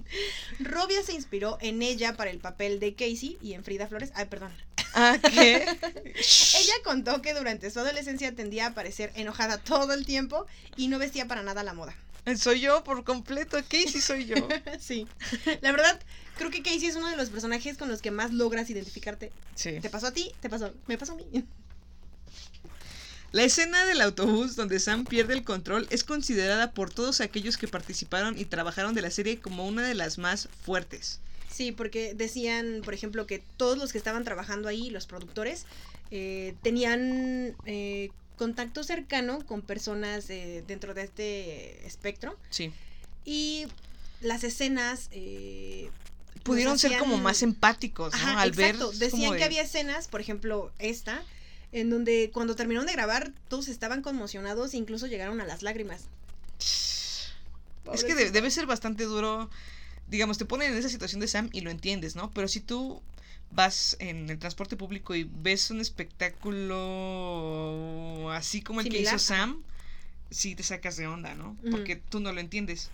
Robia 0.60 1.02
se 1.02 1.14
inspiró 1.14 1.56
en 1.60 1.80
ella 1.80 2.16
para 2.16 2.30
el 2.30 2.38
papel 2.38 2.80
de 2.80 2.94
Casey 2.94 3.38
y 3.42 3.54
en 3.54 3.64
Frida 3.64 3.88
Flores. 3.88 4.12
Ay, 4.14 4.26
perdón. 4.26 4.52
Ah, 4.94 5.18
¿qué? 5.22 5.64
Ella 6.14 6.74
contó 6.84 7.22
que 7.22 7.32
durante 7.32 7.70
su 7.70 7.80
adolescencia 7.80 8.34
tendía 8.34 8.66
a 8.66 8.74
parecer 8.74 9.10
enojada 9.14 9.56
todo 9.56 9.94
el 9.94 10.04
tiempo 10.04 10.46
y 10.76 10.88
no 10.88 10.98
vestía 10.98 11.26
para 11.26 11.42
nada 11.42 11.62
la 11.62 11.72
moda. 11.72 11.96
Soy 12.36 12.60
yo 12.60 12.84
por 12.84 13.02
completo, 13.02 13.56
Casey 13.62 14.00
soy 14.00 14.26
yo. 14.26 14.36
Sí. 14.78 15.08
La 15.60 15.72
verdad, 15.72 15.98
creo 16.36 16.50
que 16.50 16.62
Casey 16.62 16.86
es 16.86 16.96
uno 16.96 17.08
de 17.08 17.16
los 17.16 17.30
personajes 17.30 17.78
con 17.78 17.88
los 17.88 18.02
que 18.02 18.10
más 18.10 18.32
logras 18.32 18.68
identificarte. 18.70 19.32
Sí. 19.54 19.80
Te 19.80 19.88
pasó 19.90 20.08
a 20.08 20.12
ti, 20.12 20.30
te 20.40 20.48
pasó, 20.48 20.72
me 20.86 20.98
pasó 20.98 21.14
a 21.14 21.16
mí. 21.16 21.24
La 23.32 23.44
escena 23.44 23.84
del 23.86 24.00
autobús 24.02 24.56
donde 24.56 24.78
Sam 24.78 25.04
pierde 25.04 25.32
el 25.34 25.42
control 25.42 25.86
es 25.90 26.04
considerada 26.04 26.72
por 26.72 26.92
todos 26.92 27.20
aquellos 27.22 27.56
que 27.56 27.66
participaron 27.66 28.38
y 28.38 28.44
trabajaron 28.44 28.94
de 28.94 29.00
la 29.02 29.10
serie 29.10 29.40
como 29.40 29.66
una 29.66 29.86
de 29.86 29.94
las 29.94 30.18
más 30.18 30.48
fuertes. 30.64 31.18
Sí, 31.50 31.72
porque 31.72 32.14
decían, 32.14 32.82
por 32.84 32.94
ejemplo, 32.94 33.26
que 33.26 33.42
todos 33.56 33.78
los 33.78 33.92
que 33.92 33.98
estaban 33.98 34.24
trabajando 34.24 34.68
ahí, 34.68 34.90
los 34.90 35.06
productores, 35.06 35.64
eh, 36.10 36.54
tenían 36.62 37.56
eh, 37.64 38.10
contacto 38.36 38.84
cercano 38.84 39.44
con 39.46 39.62
personas 39.62 40.28
eh, 40.30 40.62
dentro 40.66 40.92
de 40.94 41.02
este 41.04 41.86
espectro 41.86 42.36
Sí. 42.50 42.70
y 43.24 43.66
las 44.20 44.44
escenas 44.44 45.08
eh, 45.12 45.90
Pudieron 46.42 46.78
ser 46.78 46.98
como 46.98 47.18
más 47.18 47.42
empáticos, 47.42 48.12
¿no? 48.12 48.18
Ajá, 48.18 48.40
Al 48.40 48.48
exacto. 48.48 48.90
ver. 48.90 48.98
Decían 48.98 49.36
que 49.36 49.44
había 49.44 49.62
escenas, 49.62 50.08
por 50.08 50.20
ejemplo, 50.20 50.72
esta, 50.80 51.22
en 51.72 51.90
donde 51.90 52.30
cuando 52.32 52.54
terminaron 52.54 52.86
de 52.86 52.92
grabar, 52.92 53.32
todos 53.48 53.66
estaban 53.68 54.02
conmocionados 54.02 54.74
e 54.74 54.76
incluso 54.76 55.06
llegaron 55.06 55.40
a 55.40 55.46
las 55.46 55.62
lágrimas. 55.62 56.08
Es 57.92 58.04
que 58.04 58.14
debe 58.14 58.50
ser 58.50 58.66
bastante 58.66 59.04
duro. 59.04 59.48
Digamos, 60.08 60.36
te 60.38 60.44
ponen 60.44 60.72
en 60.72 60.78
esa 60.78 60.90
situación 60.90 61.20
de 61.20 61.28
Sam 61.28 61.48
y 61.52 61.60
lo 61.62 61.70
entiendes, 61.70 62.16
¿no? 62.16 62.30
Pero 62.30 62.48
si 62.48 62.60
tú 62.60 63.00
vas 63.50 63.96
en 63.98 64.28
el 64.30 64.38
transporte 64.38 64.76
público 64.76 65.14
y 65.14 65.24
ves 65.24 65.70
un 65.70 65.80
espectáculo 65.80 68.30
así 68.32 68.62
como 68.62 68.80
el 68.80 68.88
que 68.88 69.00
hizo 69.00 69.18
Sam, 69.18 69.62
sí 70.30 70.54
te 70.54 70.62
sacas 70.62 70.96
de 70.96 71.06
onda, 71.06 71.34
¿no? 71.34 71.54
Porque 71.70 71.96
tú 71.96 72.20
no 72.20 72.32
lo 72.32 72.40
entiendes. 72.40 72.88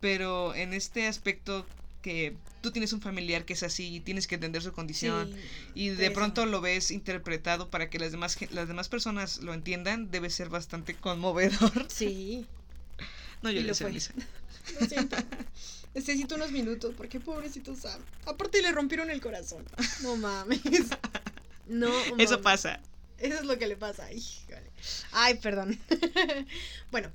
Pero 0.00 0.54
en 0.54 0.72
este 0.74 1.06
aspecto 1.06 1.66
que 2.08 2.34
tú 2.62 2.70
tienes 2.70 2.94
un 2.94 3.02
familiar 3.02 3.44
que 3.44 3.52
es 3.52 3.62
así 3.62 3.96
y 3.96 4.00
tienes 4.00 4.26
que 4.26 4.36
entender 4.36 4.62
su 4.62 4.72
condición 4.72 5.30
Sí, 5.30 5.40
y 5.74 5.88
de 5.90 6.10
pronto 6.10 6.46
lo 6.46 6.62
ves 6.62 6.90
interpretado 6.90 7.68
para 7.68 7.90
que 7.90 7.98
las 7.98 8.12
demás 8.12 8.38
las 8.50 8.66
demás 8.66 8.88
personas 8.88 9.42
lo 9.42 9.52
entiendan, 9.52 10.10
debe 10.10 10.30
ser 10.30 10.48
bastante 10.48 10.94
conmovedor. 10.94 11.86
Sí, 11.88 12.46
No 13.42 13.50
Y 13.50 13.56
lo 13.56 13.60
llores, 13.60 13.78
fue. 13.78 13.90
Elisa. 13.90 14.14
lo 14.80 14.86
siento. 14.86 15.16
Necesito 15.94 16.36
unos 16.36 16.50
minutos, 16.50 16.94
porque 16.96 17.20
pobrecito 17.20 17.76
Sam. 17.76 18.00
Aparte 18.24 18.62
le 18.62 18.72
rompieron 18.72 19.10
el 19.10 19.20
corazón. 19.20 19.64
No 20.02 20.16
mames. 20.16 20.62
No, 21.66 21.90
Eso 22.18 22.40
pasa. 22.40 22.80
Eso 23.18 23.34
es 23.34 23.44
lo 23.44 23.58
que 23.58 23.66
le 23.66 23.76
pasa. 23.76 24.10
Híjole. 24.10 24.70
Ay, 25.12 25.34
perdón. 25.34 25.78
bueno, 26.90 27.10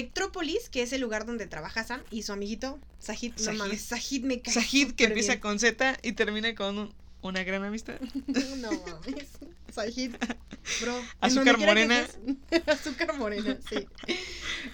Tectrópolis, 0.00 0.68
que 0.68 0.82
es 0.82 0.92
el 0.92 1.00
lugar 1.00 1.24
donde 1.24 1.46
trabaja 1.46 1.82
Sam 1.82 2.02
y 2.10 2.22
su 2.22 2.32
amiguito 2.34 2.78
Sahid. 2.98 3.32
No 3.38 3.44
Sahid. 3.44 3.58
mames, 3.58 3.80
Sahid 3.80 4.24
me 4.24 4.40
cae. 4.42 4.52
Sahid 4.52 4.92
que 4.92 5.04
empieza 5.04 5.32
bien. 5.32 5.40
con 5.40 5.58
Z 5.58 5.96
y 6.02 6.12
termina 6.12 6.54
con 6.54 6.78
un- 6.78 6.94
una 7.22 7.42
gran 7.44 7.64
amistad. 7.64 7.94
No 8.58 8.70
mames. 8.72 9.28
Sahid, 9.74 10.14
bro. 10.82 11.02
Azúcar 11.20 11.56
morena. 11.58 12.06
Azúcar 12.66 13.16
morena, 13.16 13.56
sí. 13.70 13.86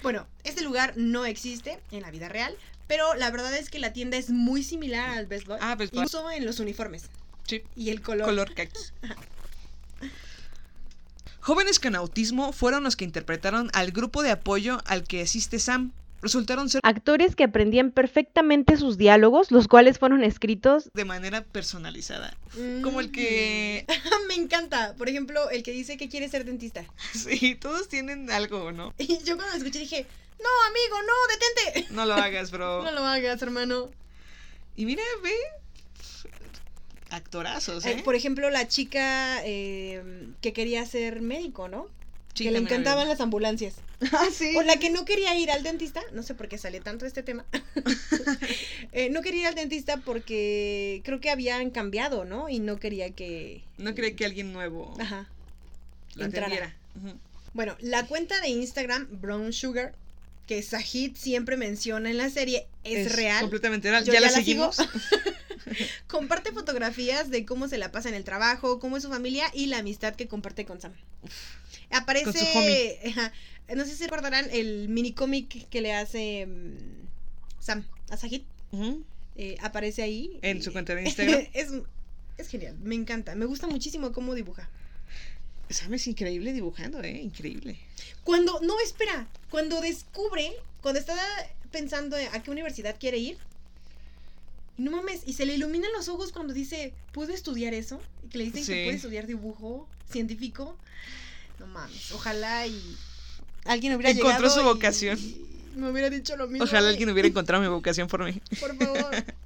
Bueno, 0.03 0.27
este 0.43 0.63
lugar 0.63 0.95
no 0.97 1.25
existe 1.25 1.79
en 1.93 2.03
la 2.03 2.11
vida 2.11 2.29
real, 2.29 2.57
pero 2.89 3.15
la 3.15 3.31
verdad 3.31 3.57
es 3.57 3.71
que 3.71 3.79
la 3.79 3.93
tienda 3.93 4.17
es 4.17 4.31
muy 4.31 4.65
similar 4.65 5.11
al 5.11 5.27
Best 5.27 5.47
Buy. 5.47 5.59
Ah, 5.61 5.77
Best 5.77 5.93
Buy. 5.93 6.03
Incluso 6.03 6.31
en 6.33 6.45
los 6.45 6.59
uniformes. 6.59 7.05
Sí. 7.47 7.63
Y 7.77 7.91
el 7.91 8.03
color. 8.03 8.27
Color 8.27 8.55
kaki. 8.55 8.73
Jóvenes 11.43 11.81
con 11.81 11.97
autismo 11.97 12.53
fueron 12.53 12.85
los 12.85 12.95
que 12.95 13.05
interpretaron 13.05 13.69
al 13.73 13.91
grupo 13.91 14.23
de 14.23 14.31
apoyo 14.31 14.79
al 14.87 15.03
que 15.03 15.23
asiste 15.23 15.59
Sam. 15.59 15.91
Resultaron 16.21 16.69
ser 16.69 16.81
Actores 16.85 17.35
que 17.35 17.43
aprendían 17.43 17.91
perfectamente 17.91 18.77
sus 18.77 18.97
diálogos, 18.97 19.51
los 19.51 19.67
cuales 19.67 19.99
fueron 19.99 20.23
escritos 20.23 20.89
de 20.95 21.05
manera 21.05 21.43
personalizada. 21.43 22.37
Como 22.85 23.01
el 23.01 23.11
que... 23.11 23.85
Mm. 23.89 24.27
Me 24.29 24.35
encanta. 24.35 24.95
Por 24.97 25.09
ejemplo, 25.09 25.51
el 25.51 25.65
que 25.65 25.73
dice 25.73 25.97
que 25.97 26.09
quiere 26.09 26.29
ser 26.29 26.45
dentista. 26.45 26.85
Sí, 27.13 27.57
todos 27.57 27.89
tienen 27.89 28.31
algo, 28.31 28.71
¿no? 28.71 28.95
Y 28.99 29.19
yo 29.25 29.35
cuando 29.35 29.55
lo 29.55 29.59
escuché 29.59 29.81
dije, 29.81 30.07
no, 30.39 30.49
amigo, 30.69 30.97
no, 31.03 31.75
detente. 31.75 31.93
No 31.93 32.07
lo 32.07 32.15
hagas, 32.15 32.53
bro. 32.53 32.85
No 32.85 32.93
lo 32.93 33.05
hagas, 33.05 33.43
hermano. 33.43 33.91
Y 34.77 34.87
mira, 34.87 35.03
ve. 35.25 35.35
Actorazos, 37.13 37.85
Eh, 37.85 37.93
¿eh? 37.93 38.03
por 38.03 38.15
ejemplo, 38.15 38.49
la 38.49 38.67
chica 38.69 39.43
eh, 39.45 40.03
que 40.41 40.55
quería 40.55 40.85
ser 40.87 41.21
médico, 41.21 41.69
¿no? 41.69 41.87
Sí, 42.33 42.45
que 42.45 42.51
le 42.51 42.59
encantaban 42.59 43.07
las 43.09 43.21
ambulancias. 43.21 43.75
Ah, 44.13 44.27
sí. 44.33 44.57
O 44.57 44.63
la 44.63 44.79
que 44.79 44.91
no 44.91 45.05
quería 45.05 45.33
ir 45.39 45.49
al 45.53 45.63
dentista, 45.63 46.03
no 46.13 46.25
sé 46.25 46.35
por 46.35 46.49
qué 46.49 46.59
sale 46.59 46.81
tanto 46.81 47.07
este 47.07 47.23
tema. 47.23 47.45
Eh, 48.93 49.09
no 49.11 49.23
quería 49.23 49.43
ir 49.43 49.47
al 49.47 49.55
dentista 49.55 49.99
porque 49.99 51.01
creo 51.05 51.21
que 51.21 51.31
habían 51.31 51.71
cambiado, 51.71 52.25
¿no? 52.25 52.49
Y 52.49 52.59
no 52.59 52.79
quería 52.79 53.11
que... 53.11 53.63
No 53.79 53.95
cree 53.95 54.17
que 54.17 54.25
alguien 54.27 54.53
nuevo 54.53 54.95
Ajá. 54.99 55.29
la 56.15 56.25
entrara. 56.27 56.75
Bueno, 57.55 57.77
la 57.81 58.07
cuenta 58.07 58.41
de 58.41 58.49
Instagram, 58.49 59.09
Brown 59.21 59.53
Sugar, 59.53 59.95
que 60.47 60.63
Sahid 60.63 61.17
siempre 61.17 61.57
menciona 61.57 62.11
en 62.11 62.19
la 62.19 62.29
serie, 62.29 62.67
es, 62.85 63.15
real. 63.15 63.41
Completamente 63.41 63.89
real. 63.91 64.05
Yo 64.05 64.13
ya, 64.13 64.21
ya 64.21 64.27
la 64.27 64.33
la 64.33 64.43
sigo. 64.43 64.71
Comparte 66.07 66.53
fotografías 66.53 67.31
de 67.31 67.45
cómo 67.45 67.69
se 67.69 67.79
la 67.79 67.93
pasa 67.93 68.09
en 68.09 68.15
el 68.15 68.25
trabajo, 68.25 68.79
cómo 68.79 68.97
es 68.97 69.03
su 69.03 69.09
familia 69.09 69.51
y 69.55 69.67
la 69.67 69.79
amistad 69.79 70.15
que 70.15 70.29
comparte 70.29 70.65
con 70.65 70.81
Sam. 70.81 70.93
Aparece, 71.91 72.25
Con 72.25 72.35
su 72.35 72.41
no 73.77 73.85
sé 73.85 73.97
si 73.97 74.05
recordarán 74.05 74.49
el 74.53 74.89
mini 74.89 75.13
cómic 75.13 75.69
que 75.69 75.81
le 75.81 75.93
hace 75.93 76.47
mm, 76.47 77.09
Sam 77.61 77.85
a 78.11 78.17
Sahid. 78.17 78.43
Ujú. 78.73 79.05
Eh, 79.37 79.57
aparece 79.61 80.03
ahí. 80.03 80.39
En 80.43 80.63
su 80.63 80.73
cuenta 80.73 80.95
de 80.95 81.03
Instagram. 81.07 81.47
es, 81.53 81.69
es 82.39 82.49
genial, 82.49 82.77
me 82.83 82.95
encanta. 82.95 83.35
Me 83.35 83.45
gusta 83.47 83.67
muchísimo 83.67 84.13
cómo 84.13 84.35
dibuja. 84.35 84.69
Sam 85.71 85.95
es 85.95 86.07
increíble 86.07 86.53
dibujando, 86.53 87.03
¿eh? 87.03 87.21
Increíble. 87.23 87.79
Cuando, 88.25 88.61
no, 88.61 88.79
espera, 88.81 89.27
cuando 89.51 89.81
descubre, 89.81 90.53
cuando 90.81 91.01
está 91.01 91.17
pensando 91.71 92.17
en 92.17 92.29
a 92.29 92.43
qué 92.43 92.51
universidad 92.51 92.97
quiere 92.99 93.19
ir, 93.19 93.39
y 94.83 94.85
no 94.85 94.91
mames, 94.91 95.23
y 95.27 95.35
se 95.35 95.47
le 95.47 95.55
iluminan 95.55 95.93
los 95.93 96.09
ojos 96.09 96.33
cuando 96.33 96.53
dice, 96.53 96.93
¿puedo 97.13 97.33
estudiar 97.33 97.73
eso? 97.73 98.01
Y 98.25 98.29
que 98.31 98.39
le 98.39 98.45
dicen 98.47 98.65
Sí. 98.65 98.73
que 98.73 98.83
puede 98.85 98.97
estudiar 98.97 99.29
dibujo 99.29 99.89
científico. 100.11 100.77
No 101.61 101.69
mames, 101.69 102.11
ojalá 102.11 102.67
y 102.67 102.97
alguien 103.65 103.95
hubiera 103.95 104.11
Encontró 104.11 104.39
llegado 104.49 104.55
su 104.55 104.61
y 104.61 104.65
vocación. 104.65 105.19
Me 105.77 105.89
hubiera 105.89 106.11
dicho 106.11 106.37
lo 106.37 106.49
mismo. 106.49 106.65
Ojalá 106.65 106.89
alguien 106.89 107.09
hubiera 107.11 107.29
encontrado 107.29 107.63
mi 107.63 107.69
vocación 107.69 108.09
por 108.09 108.25
mí. 108.25 108.41
Por 108.59 108.77
favor. 108.77 109.11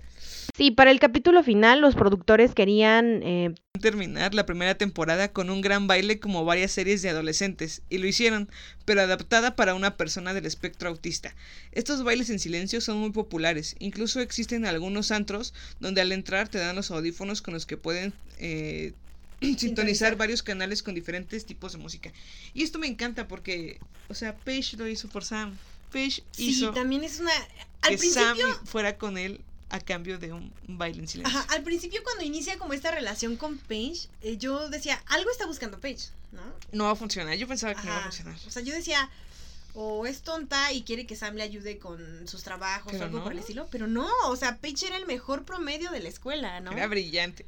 Sí, 0.56 0.70
para 0.70 0.90
el 0.90 1.00
capítulo 1.00 1.42
final 1.42 1.82
los 1.82 1.94
productores 1.94 2.54
querían 2.54 3.20
eh, 3.22 3.54
terminar 3.86 4.34
la 4.34 4.46
primera 4.46 4.74
temporada 4.74 5.28
con 5.28 5.48
un 5.48 5.60
gran 5.60 5.86
baile 5.86 6.18
como 6.18 6.44
varias 6.44 6.72
series 6.72 7.02
de 7.02 7.10
adolescentes, 7.10 7.82
y 7.88 7.98
lo 7.98 8.08
hicieron, 8.08 8.50
pero 8.84 9.00
adaptada 9.00 9.54
para 9.54 9.76
una 9.76 9.96
persona 9.96 10.34
del 10.34 10.44
espectro 10.44 10.88
autista. 10.88 11.36
Estos 11.70 12.02
bailes 12.02 12.28
en 12.30 12.40
silencio 12.40 12.80
son 12.80 12.98
muy 12.98 13.10
populares, 13.10 13.76
incluso 13.78 14.18
existen 14.18 14.66
algunos 14.66 15.12
antros 15.12 15.54
donde 15.78 16.00
al 16.00 16.10
entrar 16.10 16.48
te 16.48 16.58
dan 16.58 16.74
los 16.74 16.90
audífonos 16.90 17.42
con 17.42 17.54
los 17.54 17.64
que 17.64 17.76
pueden 17.76 18.12
eh, 18.40 18.92
sintonizar 19.40 20.16
varios 20.16 20.42
canales 20.42 20.82
con 20.82 20.96
diferentes 20.96 21.46
tipos 21.46 21.70
de 21.70 21.78
música. 21.78 22.12
Y 22.54 22.64
esto 22.64 22.80
me 22.80 22.88
encanta 22.88 23.28
porque, 23.28 23.78
o 24.08 24.14
sea, 24.14 24.34
Paige 24.34 24.76
lo 24.78 24.88
hizo 24.88 25.08
por 25.08 25.24
Sam. 25.24 25.56
Paige 25.92 26.24
Sí, 26.32 26.48
hizo 26.48 26.72
también 26.72 27.04
es 27.04 27.20
una... 27.20 27.30
Al 27.82 27.90
que 27.90 27.98
principio... 27.98 28.34
Sam 28.34 28.66
fuera 28.66 28.98
con 28.98 29.16
él 29.16 29.42
a 29.68 29.80
cambio 29.80 30.18
de 30.18 30.32
un 30.32 30.52
baile 30.68 31.00
en 31.00 31.08
silencio. 31.08 31.38
Ajá, 31.38 31.52
al 31.54 31.62
principio 31.62 32.02
cuando 32.04 32.24
inicia 32.24 32.58
como 32.58 32.72
esta 32.72 32.90
relación 32.92 33.36
con 33.36 33.58
Paige, 33.58 34.08
eh, 34.22 34.36
yo 34.36 34.68
decía, 34.68 35.02
algo 35.06 35.30
está 35.30 35.46
buscando 35.46 35.80
Paige, 35.80 36.08
¿no? 36.32 36.42
No 36.72 36.84
va 36.84 36.92
a 36.92 36.96
funcionar, 36.96 37.34
yo 37.36 37.48
pensaba 37.48 37.74
que 37.74 37.80
no 37.80 37.86
iba 37.86 37.94
a 37.96 37.98
Ajá. 37.98 38.08
funcionar. 38.10 38.38
O 38.46 38.50
sea, 38.50 38.62
yo 38.62 38.72
decía, 38.72 39.10
o 39.74 40.06
es 40.06 40.22
tonta 40.22 40.72
y 40.72 40.82
quiere 40.82 41.06
que 41.06 41.16
Sam 41.16 41.34
le 41.34 41.42
ayude 41.42 41.78
con 41.78 42.26
sus 42.28 42.42
trabajos 42.42 42.92
Pero 42.92 43.04
o 43.04 43.06
algo 43.08 43.18
por 43.18 43.26
no. 43.26 43.32
el 43.32 43.38
estilo, 43.40 43.68
pero 43.70 43.86
no, 43.86 44.08
o 44.26 44.36
sea, 44.36 44.56
Paige 44.58 44.86
era 44.86 44.96
el 44.96 45.06
mejor 45.06 45.44
promedio 45.44 45.90
de 45.90 46.00
la 46.00 46.08
escuela, 46.08 46.60
¿no? 46.60 46.70
Era 46.72 46.86
brillante. 46.86 47.44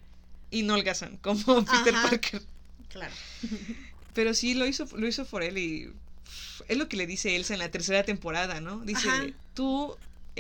Y 0.51 0.63
no 0.63 0.75
holgazán, 0.75 1.19
como 1.19 1.39
Peter 1.65 1.95
Ajá. 1.95 2.09
Parker. 2.09 2.43
Claro. 2.91 3.15
Pero 4.15 4.35
sí, 4.35 4.55
lo 4.55 4.67
hizo, 4.67 4.89
lo 4.97 5.07
hizo 5.07 5.25
por 5.27 5.43
él 5.45 5.59
y 5.59 5.93
es 6.67 6.77
lo 6.77 6.89
que 6.89 6.97
le 6.97 7.07
dice 7.07 7.37
Elsa 7.37 7.53
en 7.55 7.61
la 7.61 7.71
tercera 7.71 8.03
temporada, 8.03 8.61
¿no? 8.61 8.81
Dice, 8.81 9.09
Ajá. 9.09 9.27
tú 9.55 9.97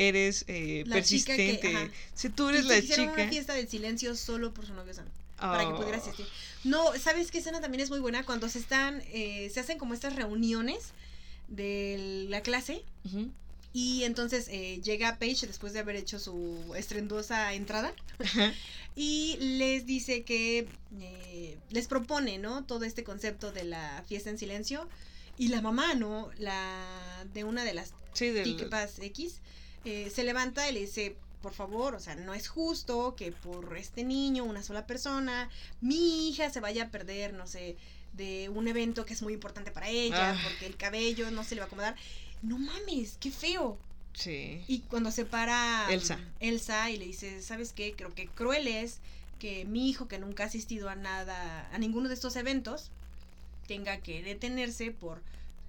eres 0.06 0.44
eh, 0.48 0.84
La 0.86 1.02
chica 1.02 1.34
que- 1.36 1.54
persistente. 1.54 1.90
si 2.14 2.28
tú 2.30 2.48
eres 2.48 2.64
la 2.66 2.78
hicieron 2.78 3.06
chica. 3.10 3.22
una 3.22 3.30
fiesta 3.30 3.54
del 3.54 3.68
silencio 3.68 4.14
solo 4.14 4.54
por 4.54 4.64
su 4.66 4.74
novio 4.74 4.94
Sam. 4.94 5.06
Para 5.36 5.60
que 5.64 5.72
Oh. 5.72 5.76
pudiera 5.76 5.98
asistir. 5.98 6.26
No, 6.64 6.92
¿sabes 6.98 7.30
qué 7.30 7.38
escena 7.38 7.60
también 7.60 7.80
es 7.82 7.90
muy 7.90 8.00
buena? 8.00 8.24
Cuando 8.24 8.48
se 8.48 8.58
están, 8.58 9.02
eh, 9.12 9.50
se 9.54 9.60
hacen 9.60 9.78
como 9.78 9.94
estas 9.94 10.16
reuniones 10.16 10.78
de 11.48 12.26
la 12.28 12.42
clase 12.42 12.82
y 13.72 14.02
entonces 14.04 14.48
eh, 14.50 14.80
llega 14.82 15.18
Paige 15.18 15.46
después 15.46 15.72
de 15.72 15.78
haber 15.80 15.94
hecho 15.96 16.18
su 16.18 16.74
estrendosa 16.76 17.52
entrada 17.54 17.94
y 18.96 19.36
les 19.40 19.86
dice 19.86 20.24
que 20.24 20.66
eh, 21.00 21.56
les 21.70 21.86
propone, 21.86 22.38
¿no? 22.38 22.64
Todo 22.64 22.84
este 22.84 23.04
concepto 23.04 23.52
de 23.52 23.64
la 23.64 24.02
fiesta 24.08 24.30
en 24.30 24.38
silencio 24.38 24.88
y 25.38 25.48
la 25.48 25.60
mamá, 25.62 25.94
¿no? 25.94 26.30
La 26.38 27.24
de 27.32 27.44
una 27.44 27.64
de 27.64 27.74
las 27.74 27.92
Sí, 28.12 28.30
del- 28.30 28.58
X 29.00 29.40
eh, 29.88 30.10
se 30.10 30.22
levanta 30.24 30.68
y 30.68 30.72
le 30.74 30.80
dice, 30.80 31.16
por 31.42 31.52
favor, 31.52 31.94
o 31.94 32.00
sea, 32.00 32.14
no 32.16 32.34
es 32.34 32.48
justo 32.48 33.14
que 33.16 33.32
por 33.32 33.76
este 33.76 34.04
niño, 34.04 34.44
una 34.44 34.62
sola 34.62 34.86
persona, 34.86 35.48
mi 35.80 36.28
hija 36.28 36.50
se 36.50 36.60
vaya 36.60 36.84
a 36.84 36.88
perder, 36.90 37.32
no 37.32 37.46
sé, 37.46 37.76
de 38.14 38.48
un 38.48 38.66
evento 38.68 39.04
que 39.06 39.14
es 39.14 39.22
muy 39.22 39.32
importante 39.34 39.70
para 39.70 39.88
ella, 39.88 40.32
Ah. 40.32 40.40
porque 40.42 40.66
el 40.66 40.76
cabello 40.76 41.30
no 41.30 41.44
se 41.44 41.54
le 41.54 41.60
va 41.60 41.64
a 41.64 41.68
acomodar. 41.68 41.96
No 42.42 42.58
mames, 42.58 43.16
qué 43.20 43.30
feo. 43.30 43.78
Sí. 44.14 44.62
Y 44.66 44.80
cuando 44.80 45.10
se 45.12 45.24
para 45.24 45.86
mm, 45.88 45.92
Elsa. 45.92 46.18
Elsa 46.40 46.90
y 46.90 46.96
le 46.96 47.04
dice, 47.06 47.40
¿sabes 47.42 47.72
qué? 47.72 47.94
Creo 47.96 48.12
que 48.14 48.26
cruel 48.26 48.66
es 48.66 48.98
que 49.38 49.64
mi 49.64 49.88
hijo, 49.88 50.08
que 50.08 50.18
nunca 50.18 50.42
ha 50.42 50.46
asistido 50.46 50.88
a 50.88 50.96
nada, 50.96 51.68
a 51.72 51.78
ninguno 51.78 52.08
de 52.08 52.14
estos 52.14 52.34
eventos, 52.34 52.90
tenga 53.68 53.98
que 53.98 54.22
detenerse 54.22 54.90
por 54.90 55.20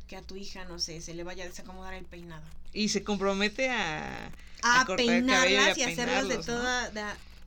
que 0.07 0.15
a 0.15 0.23
tu 0.23 0.35
hija, 0.35 0.65
no 0.65 0.79
sé, 0.79 1.01
se 1.01 1.13
le 1.13 1.23
vaya 1.23 1.43
a 1.43 1.47
desacomodar 1.47 1.93
el 1.93 2.05
peinado. 2.05 2.41
Y 2.73 2.89
se 2.89 3.03
compromete 3.03 3.69
a... 3.69 4.31
A, 4.61 4.81
A 4.81 4.85
cortar 4.85 5.05
el 5.05 5.25
cabello 5.25 5.55
y 5.55 5.57
a 5.57 5.73
peinarlas 5.73 5.77
y, 5.77 5.83
hacerlas 5.83 6.27
de 6.27 6.37
toda, 6.39 6.91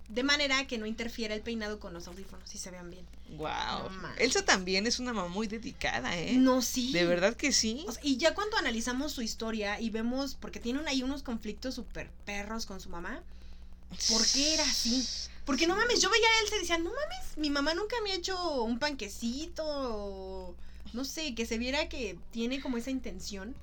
de, 0.08 0.22
manera 0.22 0.66
que 0.66 0.78
no 0.78 0.86
interfiera 0.86 1.34
el 1.34 1.42
peinado 1.42 1.78
con 1.78 1.92
los 1.92 2.08
audífonos 2.08 2.54
y 2.54 2.58
se 2.58 2.70
vean 2.70 2.90
bien. 2.90 3.04
Wow. 3.36 3.90
No. 3.90 4.14
Elsa 4.18 4.44
también 4.44 4.86
es 4.86 4.98
una 4.98 5.12
mamá 5.12 5.28
muy 5.28 5.46
dedicada, 5.46 6.16
¿eh? 6.18 6.32
No, 6.36 6.62
sí. 6.62 6.90
De 6.92 7.04
verdad 7.04 7.34
que 7.36 7.52
sí. 7.52 7.84
O 7.86 7.92
sea, 7.92 8.02
y 8.02 8.16
ya 8.16 8.34
cuando 8.34 8.56
analizamos 8.56 9.12
su 9.12 9.20
historia 9.20 9.78
y 9.78 9.90
vemos, 9.90 10.34
porque 10.34 10.58
tienen 10.58 10.88
ahí 10.88 11.02
unos 11.02 11.22
conflictos 11.22 11.74
súper 11.74 12.10
perros 12.24 12.64
con 12.64 12.80
su 12.80 12.88
mamá, 12.88 13.22
¿por 14.08 14.26
qué 14.26 14.54
era 14.54 14.64
así? 14.64 15.06
Porque 15.44 15.66
no 15.66 15.74
mames, 15.74 16.00
yo 16.00 16.08
veía 16.08 16.26
a 16.26 16.42
Elsa 16.42 16.56
y 16.56 16.60
decía, 16.60 16.78
no 16.78 16.90
mames, 16.90 17.36
mi 17.36 17.50
mamá 17.50 17.74
nunca 17.74 17.96
me 18.04 18.12
ha 18.12 18.14
hecho 18.14 18.62
un 18.62 18.78
panquecito, 18.78 19.64
o 19.66 20.54
no 20.92 21.04
sé, 21.04 21.34
que 21.34 21.46
se 21.46 21.58
viera 21.58 21.88
que 21.88 22.16
tiene 22.30 22.60
como 22.60 22.76
esa 22.76 22.90
intención. 22.90 23.54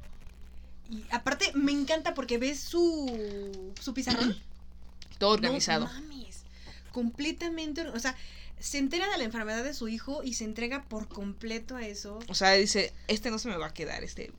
Y 0.89 1.03
aparte, 1.11 1.51
me 1.53 1.71
encanta 1.71 2.13
porque 2.13 2.37
ves 2.37 2.59
su, 2.59 3.73
su 3.79 3.93
pizarrón. 3.93 4.35
Todo 5.19 5.31
organizado. 5.31 5.85
No 5.87 5.93
mames, 5.93 6.43
completamente, 6.91 7.87
o 7.87 7.99
sea, 7.99 8.15
se 8.59 8.77
entera 8.77 9.09
de 9.09 9.17
la 9.17 9.23
enfermedad 9.23 9.63
de 9.63 9.73
su 9.73 9.87
hijo 9.87 10.23
y 10.23 10.33
se 10.33 10.45
entrega 10.45 10.83
por 10.83 11.07
completo 11.07 11.75
a 11.75 11.85
eso. 11.85 12.19
O 12.27 12.33
sea, 12.35 12.51
dice, 12.53 12.93
este 13.07 13.29
no 13.31 13.37
se 13.39 13.49
me 13.49 13.57
va 13.57 13.67
a 13.67 13.73
quedar, 13.73 14.03
este 14.03 14.31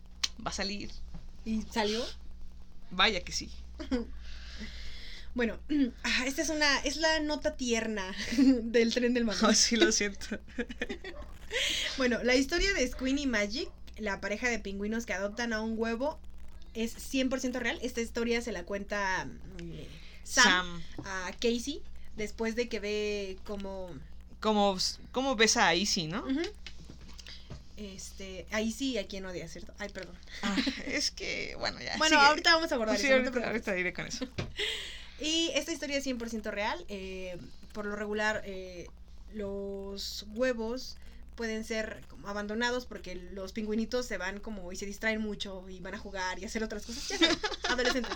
va 0.45 0.51
a 0.51 0.55
salir. 0.55 0.91
Y 1.45 1.63
salió 1.71 2.05
Vaya 2.91 3.21
que 3.23 3.33
sí. 3.33 3.51
Bueno, 5.33 5.59
ah, 6.03 6.25
esta 6.27 6.43
es 6.43 6.49
una, 6.51 6.79
es 6.81 6.97
la 6.97 7.21
nota 7.21 7.57
tierna 7.57 8.05
del 8.37 8.93
tren 8.93 9.15
del 9.15 9.23
Oh, 9.23 9.27
mamón. 9.33 9.55
sí, 9.55 9.77
lo 9.77 9.93
siento. 9.93 10.39
Bueno, 11.97 12.23
la 12.23 12.37
historia 12.37 12.73
de 12.75 12.87
Squeen 12.87 13.19
y 13.19 13.27
Magic, 13.27 13.69
la 13.99 14.21
pareja 14.21 14.49
de 14.49 14.61
pingüinos 14.61 15.05
que 15.05 15.15
adoptan 15.15 15.53
a 15.53 15.61
un 15.61 15.77
huevo, 15.77 16.21
es 16.75 16.97
100% 17.13 17.53
real. 17.59 17.79
Esta 17.83 18.01
historia 18.01 18.41
se 18.43 18.53
la 18.53 18.65
cuenta 18.65 19.25
mm, 19.27 19.73
Sam, 20.25 20.83
Sam. 20.97 21.07
a 21.07 21.33
Casey 21.33 21.83
después 22.17 22.55
de 22.57 22.69
que 22.69 22.81
ve 22.81 23.39
como... 23.45 23.91
¿Cómo, 24.41 24.77
cómo 25.13 25.37
ves 25.37 25.57
a 25.57 25.75
Izzy, 25.75 26.07
no? 26.07 26.21
Ujú. 26.25 26.41
Este, 27.77 28.47
ahí 28.51 28.73
sí, 28.73 28.99
a 28.99 29.07
quien 29.07 29.25
odia, 29.25 29.49
¿cierto? 29.49 29.73
Ay, 29.79 29.89
perdón. 29.89 30.15
Ah, 30.43 30.57
es 30.87 31.11
que, 31.11 31.57
bueno, 31.59 31.79
ya. 31.81 31.97
Bueno, 31.97 32.17
sigue. 32.17 32.29
ahorita 32.29 32.55
vamos 32.55 32.71
a 32.73 32.75
abordar 32.75 32.99
Sí, 32.99 33.07
eso, 33.07 33.17
ahorita, 33.17 33.47
ahorita 33.47 33.73
diré 33.73 33.93
con 33.93 34.07
eso. 34.07 34.27
Y 35.23 35.51
esta 35.55 35.71
historia 35.73 35.99
es 35.99 36.07
100% 36.07 36.51
real. 36.51 36.83
eh, 36.89 37.37
por 37.75 37.85
lo 37.85 37.95
regular, 37.95 38.43
eh, 38.47 38.87
los 39.35 40.25
huevos 40.35 40.97
pueden 41.41 41.65
ser 41.65 42.03
como 42.11 42.29
abandonados 42.29 42.85
porque 42.85 43.15
los 43.15 43.53
pingüinitos 43.53 44.05
se 44.05 44.19
van 44.19 44.41
como 44.41 44.73
y 44.73 44.77
se 44.77 44.85
distraen 44.85 45.23
mucho 45.23 45.65
y 45.71 45.81
van 45.81 45.95
a 45.95 45.99
jugar 45.99 46.39
y 46.39 46.45
hacer 46.45 46.63
otras 46.63 46.85
cosas. 46.85 47.09
Ya 47.09 47.17
saben, 47.17 47.39
adolescentes. 47.71 48.13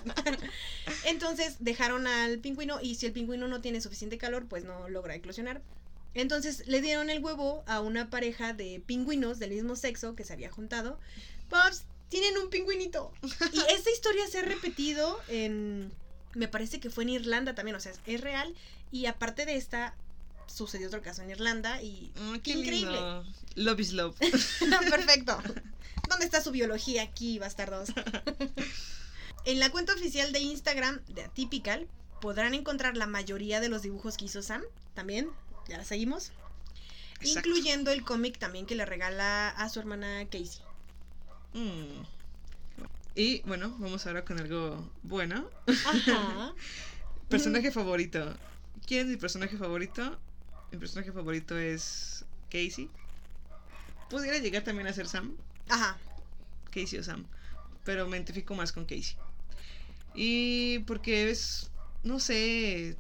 Entonces 1.06 1.56
dejaron 1.58 2.06
al 2.06 2.38
pingüino 2.40 2.82
y 2.82 2.96
si 2.96 3.06
el 3.06 3.12
pingüino 3.12 3.48
no 3.48 3.62
tiene 3.62 3.80
suficiente 3.80 4.18
calor, 4.18 4.44
pues 4.46 4.64
no 4.64 4.90
logra 4.90 5.14
eclosionar. 5.14 5.62
Entonces 6.12 6.66
le 6.66 6.82
dieron 6.82 7.08
el 7.08 7.24
huevo 7.24 7.64
a 7.66 7.80
una 7.80 8.10
pareja 8.10 8.52
de 8.52 8.82
pingüinos 8.84 9.38
del 9.38 9.52
mismo 9.52 9.74
sexo 9.74 10.14
que 10.14 10.24
se 10.24 10.34
había 10.34 10.50
juntado. 10.50 11.00
Pops, 11.48 11.87
tienen 12.10 12.37
un 12.37 12.50
pingüinito. 12.50 13.10
Y 13.22 13.60
esta 13.72 13.90
historia 13.90 14.26
se 14.26 14.40
ha 14.40 14.42
repetido 14.42 15.18
en. 15.28 15.90
Me 16.34 16.48
parece 16.48 16.78
que 16.78 16.90
fue 16.90 17.04
en 17.04 17.08
Irlanda 17.08 17.54
también, 17.54 17.74
o 17.74 17.80
sea, 17.80 17.92
es 18.04 18.20
real. 18.20 18.54
Y 18.92 19.06
aparte 19.06 19.46
de 19.46 19.56
esta, 19.56 19.96
sucedió 20.46 20.88
otro 20.88 21.02
caso 21.02 21.22
en 21.22 21.30
Irlanda 21.30 21.83
y. 21.83 22.12
Mm, 22.16 22.37
¡Qué 22.37 22.52
increíble! 22.52 22.92
lindo. 22.92 23.24
Love 23.57 23.80
is 23.80 23.92
love. 23.92 24.16
Perfecto. 24.90 25.38
¿Dónde 26.09 26.24
está 26.24 26.42
su 26.42 26.50
biología 26.50 27.02
aquí, 27.02 27.38
bastardos? 27.38 27.90
en 29.44 29.59
la 29.59 29.70
cuenta 29.70 29.94
oficial 29.94 30.33
de 30.33 30.40
Instagram 30.40 31.00
de 31.07 31.22
Atypical 31.22 31.88
podrán 32.20 32.54
encontrar 32.54 32.96
la 32.96 33.07
mayoría 33.07 33.61
de 33.61 33.68
los 33.68 33.83
dibujos 33.83 34.16
que 34.16 34.26
hizo 34.26 34.42
Sam. 34.42 34.62
También, 34.94 35.30
ya 35.68 35.78
la 35.78 35.85
seguimos. 35.85 36.33
Exacto. 37.20 37.48
incluyendo 37.48 37.90
el 37.90 38.04
cómic 38.04 38.38
también 38.38 38.66
que 38.66 38.74
le 38.74 38.85
regala 38.85 39.48
a 39.48 39.68
su 39.68 39.80
hermana 39.80 40.24
Casey. 40.26 40.61
Mm. 41.54 42.02
Y 43.14 43.40
bueno, 43.42 43.74
vamos 43.78 44.07
ahora 44.07 44.24
con 44.24 44.38
algo 44.40 44.90
bueno. 45.02 45.48
Ajá. 45.66 46.52
Personaje 47.28 47.70
favorito. 47.70 48.37
¿Quién 48.87 49.02
es 49.02 49.07
mi 49.07 49.16
personaje 49.16 49.57
favorito? 49.57 50.18
Mi 50.74 50.80
personaje 50.80 51.12
favorito 51.12 51.56
es 51.56 52.24
Casey. 52.50 52.90
Pudiera 54.10 54.38
llegar 54.38 54.64
también 54.64 54.88
a 54.88 54.92
ser 54.92 55.06
Sam. 55.06 55.37
Ajá. 55.68 55.96
Casey 56.72 56.98
o 56.98 57.04
Sam. 57.04 57.24
Pero 57.84 58.08
me 58.08 58.16
identifico 58.16 58.56
más 58.56 58.72
con 58.72 58.84
Casey. 58.84 59.14
Y 60.16 60.80
porque 60.80 61.30
es, 61.30 61.70
no 62.02 62.18
sé, 62.18 62.96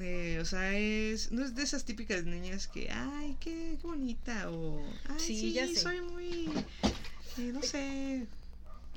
eh, 0.00 0.38
o 0.40 0.44
sea, 0.46 0.72
es, 0.78 1.30
no 1.30 1.44
es 1.44 1.54
de 1.54 1.64
esas 1.64 1.84
típicas 1.84 2.24
niñas 2.24 2.66
que, 2.66 2.90
ay, 2.90 3.36
qué, 3.40 3.76
qué 3.78 3.86
bonita, 3.86 4.50
o, 4.50 4.82
ay, 5.10 5.18
Sí, 5.20 5.38
sí, 5.38 5.52
ya 5.52 5.66
sé. 5.66 5.76
soy 5.76 6.00
muy, 6.00 6.48
eh, 7.36 7.50
no 7.52 7.62
sé, 7.62 8.26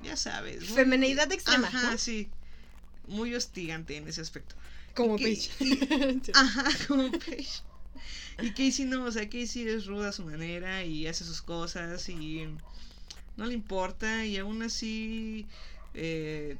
ya 0.04 0.16
sabes. 0.16 0.62
muy- 0.70 0.76
Femenidad 0.76 1.30
extrema, 1.34 1.68
Ajá, 1.68 1.92
¿no? 1.92 1.98
sí. 1.98 2.30
Muy 3.08 3.36
hostigante 3.36 3.98
en 3.98 4.08
ese 4.08 4.22
aspecto. 4.22 4.56
Como 4.96 5.18
Paige. 5.18 5.50
Ajá, 6.34 6.64
como 6.88 7.12
Paige. 7.12 7.62
Y 8.42 8.52
Casey 8.52 8.86
no, 8.86 9.06
o 9.06 9.12
sea, 9.12 9.30
Casey 9.30 9.68
es 9.68 9.86
ruda 9.86 10.10
a 10.10 10.12
su 10.12 10.24
manera 10.26 10.84
y 10.84 11.08
hace 11.08 11.24
sus 11.26 11.42
cosas 11.42 12.08
y 12.10 12.48
no 13.38 13.46
le 13.46 13.54
importa 13.54 14.26
y 14.26 14.38
aún 14.38 14.62
así 14.64 15.48
eh, 15.94 16.58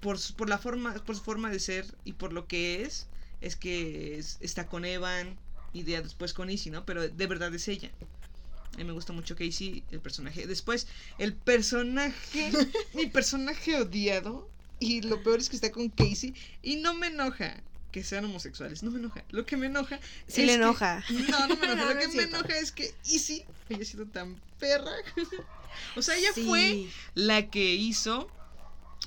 por, 0.00 0.18
su- 0.18 0.34
por 0.34 0.48
la 0.48 0.58
forma, 0.58 0.94
por 1.04 1.16
su 1.16 1.22
forma 1.22 1.50
de 1.50 1.60
ser 1.60 1.86
y 2.04 2.12
por 2.14 2.32
lo 2.32 2.46
que 2.46 2.82
es, 2.82 3.06
es 3.40 3.56
que 3.56 4.18
es- 4.18 4.38
está 4.40 4.66
con 4.66 4.84
Evan 4.84 5.36
y 5.72 5.82
de, 5.82 6.00
después 6.02 6.32
con 6.32 6.50
Izzy, 6.50 6.70
¿no? 6.70 6.84
Pero 6.84 7.08
de 7.08 7.26
verdad 7.26 7.54
es 7.54 7.68
ella. 7.68 7.90
A 8.74 8.78
mí 8.78 8.84
me 8.84 8.92
gusta 8.92 9.12
mucho 9.12 9.34
Casey, 9.34 9.82
el 9.90 10.00
personaje. 10.00 10.46
Después, 10.46 10.86
el 11.18 11.34
personaje, 11.34 12.52
mi 12.94 13.06
personaje 13.06 13.76
odiado. 13.76 14.48
Y 14.80 15.02
lo 15.02 15.20
peor 15.24 15.40
es 15.40 15.48
que 15.48 15.56
está 15.56 15.72
con 15.72 15.88
Casey. 15.88 16.34
Y 16.62 16.76
no 16.76 16.94
me 16.94 17.08
enoja 17.08 17.60
que 17.92 18.04
sean 18.04 18.24
homosexuales. 18.26 18.82
No 18.82 18.90
me 18.90 18.98
enoja. 18.98 19.24
Lo 19.30 19.46
que 19.46 19.56
me 19.56 19.66
enoja. 19.66 19.98
Sí 20.26 20.40
es 20.42 20.46
le 20.46 20.46
que- 20.46 20.54
enoja. 20.54 21.04
no, 21.10 21.46
no 21.48 21.56
me 21.56 21.66
enoja. 21.66 21.74
No, 21.76 21.94
lo 21.94 21.98
que 22.00 22.06
me 22.08 22.12
cierto. 22.12 22.36
enoja 22.36 22.58
es 22.58 22.72
que 22.72 22.94
Izzy 23.06 23.44
haya 23.70 23.84
sido 23.84 24.06
tan 24.06 24.40
perra. 24.58 24.92
o 25.96 26.02
sea, 26.02 26.16
ella 26.16 26.30
Sí. 26.34 26.44
fue 26.46 26.86
la 27.14 27.48
que 27.50 27.74
hizo. 27.74 28.30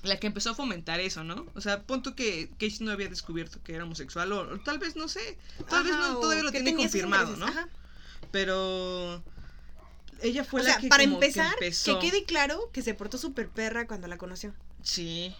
La 0.04 0.18
que 0.20 0.26
empezó 0.26 0.50
a 0.52 0.56
fomentar 0.56 1.00
eso, 1.00 1.24
¿no? 1.24 1.46
O 1.54 1.62
sea, 1.62 1.84
punto 1.84 2.16
que 2.16 2.50
Casey 2.60 2.80
no 2.80 2.92
había 2.92 3.08
descubierto 3.08 3.62
que 3.64 3.76
era 3.76 3.84
homosexual, 3.84 4.32
o, 4.32 4.56
o 4.56 4.60
tal 4.62 4.80
vez 4.80 4.96
no 4.96 5.08
sé, 5.08 5.38
tal 5.70 5.84
vez 5.84 5.94
no, 5.94 6.16
todavía 6.18 6.42
lo 6.44 6.52
que 6.52 6.62
tiene 6.62 6.76
confirmado, 6.82 7.36
¿no? 7.36 7.46
ajá. 7.46 7.68
Pero 8.32 9.22
ella 10.22 10.44
fue 10.44 10.62
o 10.62 10.64
la 10.64 10.72
sea, 10.72 10.82
que 10.82 10.88
para 10.88 11.04
que 11.04 11.10
empezar, 11.14 11.56
que, 11.60 11.66
empezó. 11.66 12.00
quede 12.00 12.24
claro 12.24 12.70
que 12.74 12.82
se 12.82 12.94
portó 12.96 13.20
súper 13.20 13.50
perra 13.50 13.86
cuando 13.86 14.08
la 14.08 14.18
conoció. 14.18 14.54
Sí. 14.82 15.36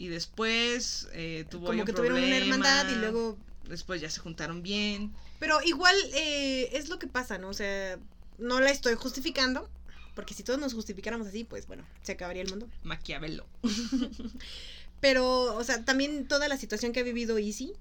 Y 0.00 0.08
después 0.08 1.08
eh, 1.12 1.44
tuvo 1.50 1.66
Como 1.66 1.84
que 1.84 1.92
tuvieron 1.92 2.24
una 2.24 2.36
hermandad 2.38 2.88
y 2.90 2.94
luego... 2.94 3.36
Después 3.68 4.00
ya 4.00 4.08
se 4.08 4.18
juntaron 4.18 4.62
bien. 4.62 5.12
Pero 5.38 5.60
igual 5.62 5.94
eh, 6.14 6.70
es 6.72 6.88
lo 6.88 6.98
que 6.98 7.06
pasa, 7.06 7.36
¿no? 7.36 7.50
O 7.50 7.52
sea, 7.52 7.98
no 8.38 8.60
la 8.60 8.70
estoy 8.70 8.94
justificando. 8.94 9.68
Porque 10.14 10.32
si 10.32 10.42
todos 10.42 10.58
nos 10.58 10.72
justificáramos 10.72 11.26
así, 11.26 11.44
pues 11.44 11.66
bueno, 11.66 11.84
se 12.02 12.12
acabaría 12.12 12.42
el 12.42 12.48
mundo. 12.48 12.66
Maquiavelo. 12.82 13.46
Pero, 15.00 15.54
o 15.54 15.62
sea, 15.64 15.84
también 15.84 16.26
toda 16.26 16.48
la 16.48 16.56
situación 16.56 16.92
que 16.92 17.00
ha 17.00 17.04
vivido 17.04 17.38
Izzy 17.38 17.74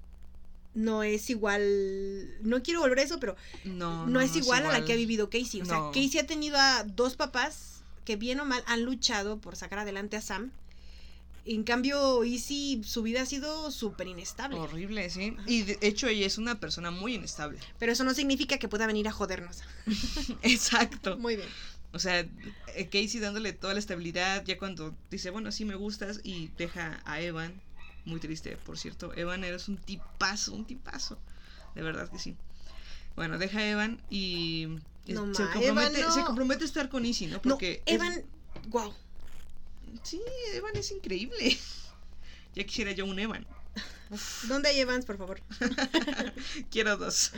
no 0.73 1.03
es 1.03 1.29
igual. 1.29 2.38
No 2.41 2.62
quiero 2.62 2.82
volver 2.82 2.99
a 2.99 3.03
eso, 3.03 3.19
pero 3.19 3.38
No, 3.63 4.08
no, 4.08 4.19
es, 4.19 4.36
igual 4.36 4.65
a 4.65 4.73
la 4.73 4.84
que 4.84 4.91
ha 4.91 4.97
vivido 4.97 5.29
Casey. 5.29 5.62
O 5.62 5.65
sea. 5.65 5.88
Casey 5.93 6.19
ha 6.19 6.27
tenido 6.27 6.58
a 6.58 6.84
dos 6.84 7.15
papás 7.15 7.82
que 8.03 8.17
bien 8.17 8.41
o 8.41 8.45
mal 8.45 8.62
han 8.67 8.84
luchado 8.84 9.39
por 9.39 9.55
sacar 9.55 9.79
adelante 9.79 10.17
a 10.17 10.21
Sam. 10.21 10.51
En 11.51 11.63
cambio, 11.63 12.23
Izzy, 12.23 12.81
su 12.85 13.01
vida 13.01 13.23
ha 13.23 13.25
sido 13.25 13.71
súper 13.71 14.05
inestable. 14.07 14.57
Horrible, 14.59 15.09
sí. 15.09 15.33
Ajá. 15.35 15.43
Y 15.49 15.63
de 15.63 15.79
hecho 15.81 16.07
ella 16.07 16.27
es 16.27 16.38
una 16.38 16.59
persona 16.59 16.91
muy 16.91 17.15
inestable. 17.15 17.57
Pero 17.79 17.91
eso 17.91 18.03
no 18.03 18.13
significa 18.13 18.59
que 18.59 18.67
pueda 18.67 18.85
venir 18.85 19.07
a 19.07 19.12
jodernos. 19.12 19.63
Exacto. 20.43 21.17
Muy 21.17 21.38
bien. 21.38 21.49
O 21.91 21.97
sea, 21.97 22.19
eh, 22.19 22.85
Casey 22.85 23.19
dándole 23.19 23.51
toda 23.51 23.73
la 23.73 23.79
estabilidad, 23.79 24.45
ya 24.45 24.59
cuando 24.59 24.95
dice, 25.09 25.31
bueno, 25.31 25.51
sí 25.51 25.65
me 25.65 25.73
gustas, 25.73 26.21
y 26.23 26.49
deja 26.55 27.01
a 27.03 27.19
Evan, 27.19 27.59
muy 28.05 28.19
triste, 28.19 28.55
por 28.57 28.77
cierto. 28.77 29.12
Evan 29.15 29.43
eres 29.43 29.67
un 29.69 29.77
tipazo, 29.77 30.53
un 30.53 30.65
tipazo. 30.65 31.17
De 31.73 31.81
verdad 31.81 32.09
que 32.09 32.19
sí. 32.19 32.35
Bueno, 33.15 33.39
deja 33.39 33.57
a 33.57 33.67
Evan 33.67 34.01
y 34.12 34.67
eh, 35.07 35.13
No, 35.13 35.33
se, 35.33 35.41
ma, 35.43 35.51
compromete, 35.53 35.97
Evan 35.97 36.09
no. 36.09 36.13
se 36.13 36.23
compromete 36.23 36.63
a 36.63 36.67
estar 36.67 36.89
con 36.89 37.07
Izzy, 37.07 37.25
¿no? 37.25 37.41
Porque 37.41 37.81
no, 37.88 37.91
es- 37.91 37.95
Evan, 37.95 38.23
wow. 38.67 38.93
Sí, 40.04 40.21
Evan 40.54 40.75
es 40.75 40.91
increíble. 40.91 41.58
Ya 42.56 42.63
quisiera 42.63 42.91
yo 42.93 43.06
un 43.06 43.19
Evan. 43.19 43.45
¿Dónde 44.47 44.69
hay 44.69 44.80
Evans, 44.80 45.06
por 45.06 45.17
favor? 45.19 45.39
Quiero 46.71 46.97
dos. 46.97 47.32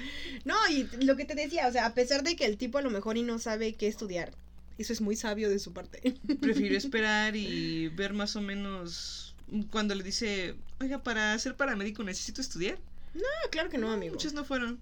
No, 0.46 0.56
y 0.70 0.84
lo 1.04 1.18
que 1.18 1.26
te 1.26 1.36
decía, 1.36 1.68
o 1.68 1.72
sea, 1.72 1.86
a 1.86 1.94
pesar 1.94 2.24
de 2.24 2.38
que 2.38 2.46
el 2.46 2.58
tipo 2.58 2.78
a 2.78 2.82
lo 2.82 2.90
mejor 2.90 3.18
y 3.18 3.24
no 3.24 3.38
sabe 3.38 3.74
qué 3.74 3.88
estudiar, 3.88 4.32
eso 4.78 4.94
es 4.94 5.02
muy 5.02 5.18
sabio 5.18 5.50
de 5.50 5.60
su 5.60 5.74
parte. 5.74 6.16
Prefiero 6.42 6.78
esperar 6.78 7.36
y 7.36 7.90
ver 7.90 8.14
más 8.14 8.38
o 8.38 8.42
menos 8.42 9.36
cuando 9.70 9.96
le 9.96 10.04
dice, 10.04 10.56
oiga, 10.80 11.04
para 11.04 11.38
ser 11.40 11.56
paramédico 11.58 12.04
necesito 12.04 12.40
estudiar. 12.40 12.80
Ah, 13.18 13.50
claro 13.52 13.70
que 13.70 13.78
no, 13.78 13.92
amigo. 13.92 14.14
Muchos 14.14 14.32
no 14.34 14.46
fueron. 14.46 14.80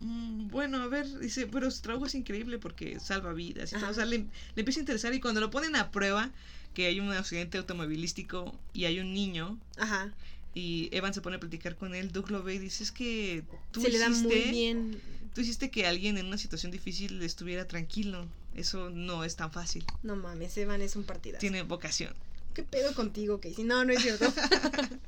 "Mm, 0.00 0.48
Bueno, 0.48 0.82
a 0.82 0.88
ver, 0.88 1.06
dice, 1.20 1.46
pero 1.46 1.70
su 1.70 1.82
trabajo 1.82 2.06
es 2.06 2.16
increíble 2.16 2.58
porque 2.58 2.98
salva 2.98 3.32
vidas. 3.32 3.72
Y 3.72 3.76
todo. 3.76 3.90
O 3.90 3.94
sea, 3.94 4.04
le, 4.04 4.18
le 4.18 4.26
empieza 4.56 4.80
a 4.80 4.82
interesar 4.82 5.14
y 5.14 5.20
cuando 5.20 5.40
lo 5.40 5.50
ponen 5.52 5.76
a 5.76 5.92
prueba, 5.92 6.32
que 6.76 6.86
hay 6.86 7.00
un 7.00 7.10
accidente 7.10 7.56
automovilístico 7.56 8.54
y 8.74 8.84
hay 8.84 9.00
un 9.00 9.14
niño 9.14 9.58
Ajá. 9.78 10.12
y 10.54 10.90
Evan 10.92 11.14
se 11.14 11.22
pone 11.22 11.36
a 11.36 11.40
platicar 11.40 11.74
con 11.74 11.94
él, 11.94 12.12
Doug 12.12 12.30
lo 12.30 12.42
ve 12.42 12.56
y 12.56 12.58
dice, 12.58 12.84
es 12.84 12.92
que 12.92 13.44
tú 13.70 13.80
Se 13.80 13.88
le 13.88 13.98
da 13.98 14.10
muy 14.10 14.18
hiciste- 14.18 14.50
bien. 14.50 15.00
Tú 15.34 15.40
hiciste 15.40 15.70
que 15.70 15.86
alguien 15.86 16.18
en 16.18 16.26
una 16.26 16.36
situación 16.36 16.70
difícil 16.72 17.22
estuviera 17.22 17.66
tranquilo. 17.66 18.26
Eso 18.54 18.90
no 18.90 19.24
es 19.24 19.36
tan 19.36 19.50
fácil. 19.52 19.84
No 20.02 20.16
mames, 20.16 20.54
Evan 20.58 20.82
es 20.82 20.96
un 20.96 21.04
partidazo. 21.04 21.40
Tiene 21.40 21.62
vocación. 21.62 22.12
¿Qué 22.52 22.62
pedo 22.62 22.94
contigo, 22.94 23.40
Casey? 23.40 23.64
No, 23.64 23.82
no 23.86 23.92
es 23.94 24.02
cierto. 24.02 24.30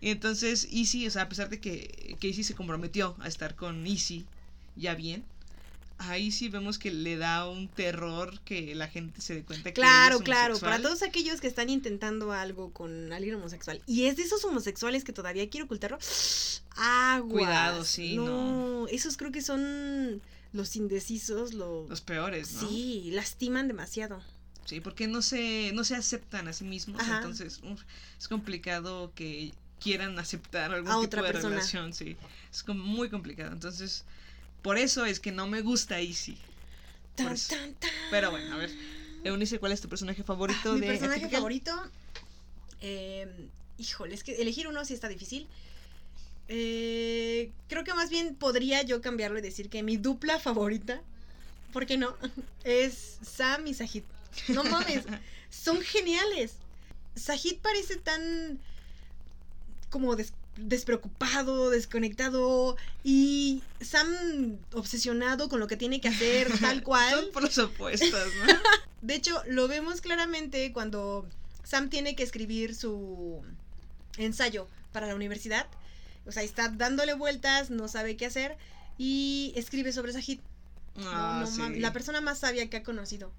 Y 0.00 0.10
entonces, 0.10 0.68
Easy, 0.70 1.06
o 1.06 1.10
sea, 1.10 1.22
a 1.22 1.28
pesar 1.30 1.48
de 1.48 1.60
que 1.60 2.16
Casey 2.20 2.44
se 2.44 2.54
comprometió 2.54 3.16
a 3.20 3.28
estar 3.28 3.54
con 3.56 3.86
Easy 3.86 4.26
ya 4.76 4.94
bien, 4.94 5.24
a 6.08 6.18
Easy 6.18 6.48
vemos 6.48 6.78
que 6.78 6.90
le 6.90 7.16
da 7.16 7.48
un 7.48 7.68
terror 7.68 8.40
que 8.40 8.74
la 8.74 8.88
gente 8.88 9.20
se 9.20 9.34
dé 9.34 9.44
cuenta 9.44 9.70
que 9.70 9.74
claro, 9.74 10.16
es 10.16 10.22
claro. 10.22 10.54
homosexual. 10.54 10.72
Para 10.72 10.82
todos 10.82 11.02
aquellos 11.02 11.40
que 11.40 11.46
están 11.46 11.70
intentando 11.70 12.32
algo 12.32 12.72
con 12.72 13.12
alguien 13.12 13.34
homosexual. 13.36 13.82
Y 13.86 14.04
es 14.06 14.16
de 14.16 14.22
esos 14.22 14.44
homosexuales 14.44 15.04
que 15.04 15.12
todavía 15.12 15.48
quiero 15.48 15.66
ocultarlo. 15.66 15.98
Aguas. 16.76 17.32
Cuidado, 17.32 17.84
sí, 17.84 18.16
no. 18.16 18.86
Esos 18.88 19.16
creo 19.16 19.32
que 19.32 19.42
son 19.42 20.22
los 20.52 20.76
indecisos, 20.76 21.54
lo... 21.54 21.86
Los 21.88 22.00
peores, 22.00 22.52
¿no? 22.54 22.68
Sí, 22.68 23.10
lastiman 23.12 23.68
demasiado. 23.68 24.22
Sí, 24.64 24.80
porque 24.80 25.06
no 25.06 25.20
se, 25.20 25.72
no 25.74 25.84
se 25.84 25.94
aceptan 25.94 26.48
a 26.48 26.52
sí 26.52 26.64
mismos, 26.64 27.00
Ajá. 27.00 27.16
entonces 27.18 27.60
uf, 27.62 27.82
es 28.18 28.28
complicado 28.28 29.12
que 29.14 29.52
quieran 29.78 30.18
aceptar 30.18 30.72
algún 30.72 30.90
A 30.90 30.94
tipo 30.94 31.06
otra 31.06 31.22
de 31.22 31.32
persona. 31.32 31.56
relación, 31.56 31.92
sí. 31.92 32.16
Es 32.50 32.62
como 32.62 32.82
muy 32.82 33.10
complicado. 33.10 33.52
Entonces, 33.52 34.04
por 34.64 34.78
eso 34.78 35.04
es 35.04 35.20
que 35.20 35.30
no 35.30 35.46
me 35.46 35.60
gusta 35.60 36.00
Easy. 36.00 36.36
Tan, 37.14 37.36
tan, 37.36 37.74
tan. 37.74 37.90
Pero 38.10 38.30
bueno, 38.32 38.52
a 38.54 38.56
ver. 38.56 38.70
Eunice, 39.22 39.58
¿cuál 39.60 39.72
es 39.72 39.80
tu 39.80 39.88
personaje 39.88 40.24
favorito 40.24 40.72
Ah, 40.72 40.74
Mi 40.74 40.80
de 40.80 40.86
personaje 40.88 41.14
Atypical? 41.20 41.38
favorito. 41.40 41.90
eh, 42.80 43.48
híjole, 43.78 44.14
es 44.14 44.24
que 44.24 44.32
elegir 44.42 44.66
uno 44.66 44.84
sí 44.84 44.94
está 44.94 45.08
difícil. 45.08 45.46
Eh, 46.48 47.52
creo 47.68 47.84
que 47.84 47.94
más 47.94 48.10
bien 48.10 48.34
podría 48.34 48.82
yo 48.82 49.00
cambiarlo 49.00 49.38
y 49.38 49.42
decir 49.42 49.68
que 49.70 49.82
mi 49.82 49.96
dupla 49.96 50.38
favorita, 50.40 51.00
¿por 51.72 51.86
qué 51.86 51.96
no? 51.96 52.16
Es 52.64 53.18
Sam 53.22 53.66
y 53.66 53.74
Sahid. 53.74 54.02
No 54.48 54.64
mames, 54.64 55.04
son 55.50 55.80
geniales. 55.82 56.54
Sahid 57.16 57.58
parece 57.62 57.96
tan 57.96 58.58
como 59.90 60.16
des- 60.16 60.32
despreocupado, 60.56 61.70
desconectado 61.70 62.76
y 63.02 63.62
Sam 63.80 64.58
obsesionado 64.72 65.48
con 65.48 65.60
lo 65.60 65.66
que 65.66 65.76
tiene 65.76 66.00
que 66.00 66.08
hacer 66.08 66.48
tal 66.60 66.82
cual. 66.82 67.10
Son 67.10 67.32
por 67.32 67.42
los 67.42 67.58
opuestos, 67.58 68.28
¿no? 68.46 68.52
De 69.02 69.14
hecho, 69.14 69.42
lo 69.46 69.68
vemos 69.68 70.00
claramente 70.00 70.72
cuando 70.72 71.26
Sam 71.62 71.90
tiene 71.90 72.16
que 72.16 72.22
escribir 72.22 72.74
su 72.74 73.42
ensayo 74.16 74.66
para 74.92 75.06
la 75.06 75.14
universidad. 75.14 75.66
O 76.26 76.32
sea, 76.32 76.42
está 76.42 76.68
dándole 76.68 77.14
vueltas, 77.14 77.70
no 77.70 77.88
sabe 77.88 78.16
qué 78.16 78.26
hacer 78.26 78.56
y 78.96 79.52
escribe 79.56 79.92
sobre 79.92 80.12
Sahid. 80.12 80.40
Ah, 80.96 81.38
no 81.40 81.46
sí. 81.46 81.58
mames, 81.58 81.80
la 81.80 81.92
persona 81.92 82.20
más 82.20 82.38
sabia 82.38 82.70
que 82.70 82.78
ha 82.78 82.82
conocido. 82.82 83.30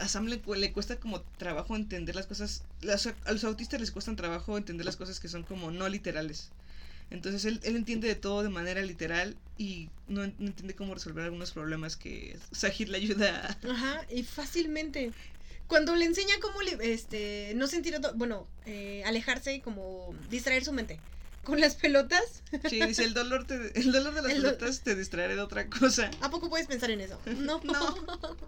A 0.00 0.08
Sam 0.08 0.26
le, 0.26 0.38
cu- 0.40 0.54
le 0.54 0.72
cuesta 0.72 0.96
como 0.96 1.20
trabajo 1.38 1.76
entender 1.76 2.14
las 2.14 2.26
cosas. 2.26 2.62
las- 2.82 3.06
a 3.06 3.32
los 3.32 3.44
autistas 3.44 3.80
les 3.80 3.90
cuesta 3.90 4.14
trabajo 4.16 4.56
entender 4.56 4.84
las 4.86 4.96
cosas 4.96 5.20
que 5.20 5.28
son 5.28 5.42
como 5.42 5.70
no 5.70 5.88
literales. 5.88 6.50
Entonces 7.10 7.44
él, 7.44 7.60
él 7.64 7.76
entiende 7.76 8.08
de 8.08 8.14
todo 8.14 8.42
de 8.42 8.48
manera 8.48 8.80
literal 8.82 9.36
y 9.58 9.88
no, 10.08 10.22
no 10.22 10.46
entiende 10.46 10.74
cómo 10.74 10.94
resolver 10.94 11.24
algunos 11.24 11.52
problemas 11.52 11.96
que 11.96 12.36
Sahid 12.52 12.88
le 12.88 12.96
ayuda 12.96 13.46
a... 13.62 13.70
Ajá, 13.70 14.06
y 14.10 14.22
fácilmente. 14.22 15.12
Cuando 15.68 15.94
le 15.96 16.06
enseña 16.06 16.34
cómo 16.40 16.60
le- 16.62 16.92
este, 16.92 17.52
no 17.56 17.66
sentir, 17.66 17.98
bueno, 18.16 18.46
eh, 18.66 19.02
alejarse 19.06 19.54
y 19.54 19.60
como 19.60 20.14
distraer 20.30 20.64
su 20.64 20.72
mente 20.72 20.98
con 21.44 21.60
las 21.60 21.74
pelotas. 21.74 22.42
Sí, 22.68 22.80
dice, 22.80 23.04
el 23.04 23.12
dolor, 23.14 23.46
te, 23.46 23.78
el 23.78 23.92
dolor 23.92 24.14
de 24.14 24.22
las 24.22 24.32
El 24.32 24.42
pelotas 24.42 24.80
te 24.80 24.94
distraerá 24.96 25.34
de 25.34 25.42
otra 25.42 25.68
cosa. 25.68 26.10
¿A 26.22 26.30
poco 26.30 26.48
puedes 26.48 26.66
pensar 26.66 26.90
en 26.90 27.00
eso? 27.02 27.20
No. 27.26 27.60
No. 27.64 27.96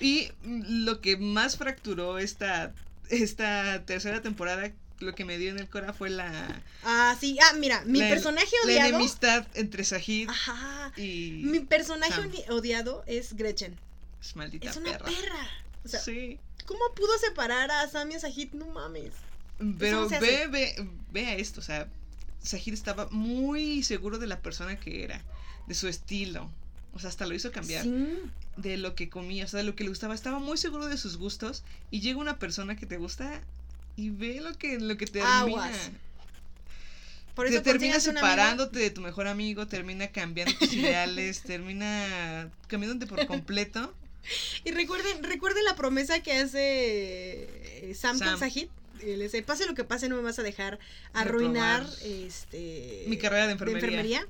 Y 0.00 0.30
lo 0.42 1.00
que 1.00 1.16
más 1.16 1.56
fracturó 1.56 2.18
esta, 2.18 2.72
esta 3.10 3.84
tercera 3.84 4.22
temporada, 4.22 4.72
lo 4.98 5.14
que 5.14 5.24
me 5.24 5.38
dio 5.38 5.50
en 5.50 5.58
el 5.58 5.68
cora 5.68 5.92
fue 5.92 6.10
la, 6.10 6.62
Ah, 6.84 7.16
sí. 7.20 7.38
Ah, 7.42 7.54
mira, 7.58 7.82
mi 7.86 7.98
La- 8.00 8.08
personaje 8.08 8.50
la 8.64 8.70
odiado. 8.72 8.88
enemistad 8.88 9.46
entre 9.54 9.84
Sahid 9.84 10.28
Ajá. 10.28 10.92
y 10.96 11.42
Mi 11.44 11.60
personaje 11.60 12.12
Sam. 12.14 12.30
odiado 12.50 13.02
es 13.06 13.34
Gretchen. 13.34 13.76
es 14.20 14.36
maldita 14.36 14.70
Es 14.70 14.76
una 14.76 14.92
perra. 14.98 15.04
perra. 15.06 15.48
O 15.84 15.88
sea, 15.88 16.00
sí. 16.00 16.38
¿cómo 16.66 16.80
pudo 16.94 17.16
separar 17.18 17.70
a 17.70 17.88
Sam 17.88 18.10
y 18.12 18.14
a 18.14 18.20
Sahid? 18.20 18.52
No 18.52 18.66
mames. 18.66 19.12
Pero 19.78 20.02
no 20.02 20.08
ve, 20.20 20.46
ve, 20.50 20.88
ve 21.12 21.26
a 21.26 21.34
esto, 21.34 21.60
o 21.60 21.62
sea, 21.64 21.86
Sahid 22.42 22.72
estaba 22.72 23.08
muy 23.10 23.82
seguro 23.82 24.18
de 24.18 24.26
la 24.26 24.40
persona 24.40 24.78
que 24.80 25.04
era, 25.04 25.22
de 25.66 25.74
su 25.74 25.88
estilo. 25.88 26.50
O 26.92 26.98
sea, 26.98 27.08
hasta 27.10 27.26
lo 27.26 27.34
hizo 27.34 27.52
cambiar 27.52 27.84
Sí. 27.84 28.18
de 28.56 28.76
lo 28.76 28.94
que 28.94 29.08
comía, 29.08 29.44
o 29.44 29.48
sea, 29.48 29.58
de 29.58 29.64
lo 29.64 29.76
que 29.76 29.84
le 29.84 29.90
gustaba. 29.90 30.14
Estaba 30.14 30.38
muy 30.38 30.58
seguro 30.58 30.86
de 30.86 30.96
sus 30.96 31.16
gustos 31.16 31.62
y 31.90 32.00
llega 32.00 32.18
una 32.18 32.38
persona 32.38 32.76
que 32.76 32.86
te 32.86 32.96
gusta 32.96 33.40
y 33.96 34.10
ve 34.10 34.40
lo 34.40 34.56
que, 34.58 34.78
lo 34.80 34.96
que 34.96 35.06
termina. 35.06 35.40
Aguas. 35.40 35.90
Por 37.34 37.46
te 37.46 37.54
eso 37.54 37.62
termina 37.62 37.94
un 37.96 38.00
amigo. 38.02 38.12
separándote 38.16 38.78
de 38.80 38.90
tu 38.90 39.00
mejor 39.00 39.28
amigo, 39.28 39.66
termina 39.66 40.08
cambiando 40.08 40.52
tus 40.58 40.72
ideales, 40.74 41.42
termina 41.42 42.50
cambiándote 42.66 43.06
por 43.06 43.26
completo. 43.26 43.94
Y 44.66 44.72
recuerden, 44.72 45.22
recuerden 45.24 45.64
la 45.64 45.74
promesa 45.76 46.22
que 46.22 46.34
hace 46.34 47.88
eh, 47.88 47.94
Sam, 47.94 48.18
Sam. 48.18 48.38
Sahid. 48.38 48.68
Eh, 49.00 49.16
Le 49.16 49.24
dice, 49.24 49.42
pase 49.42 49.64
lo 49.64 49.72
que 49.74 49.82
pase, 49.82 50.10
no 50.10 50.16
me 50.16 50.20
vas 50.22 50.38
a 50.38 50.42
dejar 50.42 50.78
arruinar 51.14 51.84
Reprobar. 51.84 52.04
este 52.06 53.04
Mi 53.06 53.16
carrera 53.16 53.46
de 53.46 53.52
enfermería. 53.52 54.26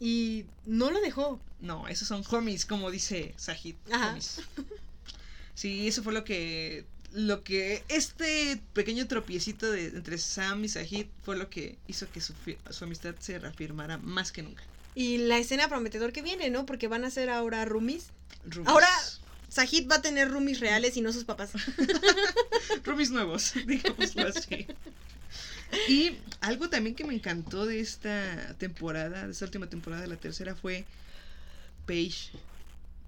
Y 0.00 0.44
no 0.66 0.90
lo 0.90 1.00
dejó. 1.00 1.40
No, 1.60 1.88
esos 1.88 2.06
son 2.08 2.22
homies, 2.30 2.64
como 2.66 2.90
dice 2.90 3.34
Sahid. 3.36 3.74
Ajá. 3.90 4.10
homies. 4.10 4.40
Sí, 5.54 5.88
eso 5.88 6.02
fue 6.02 6.12
lo 6.12 6.24
que. 6.24 6.84
Lo 7.12 7.42
que. 7.42 7.82
Este 7.88 8.60
pequeño 8.74 9.08
tropiecito 9.08 9.70
de, 9.70 9.86
entre 9.86 10.18
Sam 10.18 10.64
y 10.64 10.68
Sahid 10.68 11.06
fue 11.24 11.36
lo 11.36 11.50
que 11.50 11.76
hizo 11.88 12.10
que 12.12 12.20
su, 12.20 12.32
su 12.70 12.84
amistad 12.84 13.14
se 13.18 13.38
reafirmara 13.38 13.98
más 13.98 14.30
que 14.30 14.42
nunca. 14.42 14.62
Y 14.94 15.18
la 15.18 15.38
escena 15.38 15.68
prometedor 15.68 16.12
que 16.12 16.22
viene, 16.22 16.50
¿no? 16.50 16.66
Porque 16.66 16.86
van 16.88 17.04
a 17.04 17.10
ser 17.10 17.30
ahora 17.30 17.64
roomies. 17.64 18.06
Roomies. 18.44 18.68
Ahora- 18.68 18.88
Sahid 19.48 19.90
va 19.90 19.96
a 19.96 20.02
tener 20.02 20.30
roomies 20.30 20.60
reales 20.60 20.96
y 20.98 21.00
no 21.00 21.10
sus 21.12 21.24
papás. 21.24 21.52
Roomies 22.84 23.10
nuevos, 23.10 23.54
digámoslo 23.66 24.28
así. 24.28 24.66
Y 25.88 26.16
algo 26.40 26.68
también 26.68 26.94
que 26.96 27.04
me 27.04 27.14
encantó 27.14 27.66
de 27.66 27.80
esta 27.80 28.54
temporada, 28.58 29.26
de 29.26 29.32
esta 29.32 29.44
última 29.44 29.68
temporada 29.68 30.02
de 30.02 30.08
la 30.08 30.16
tercera, 30.16 30.54
fue 30.54 30.84
Paige. 31.86 32.30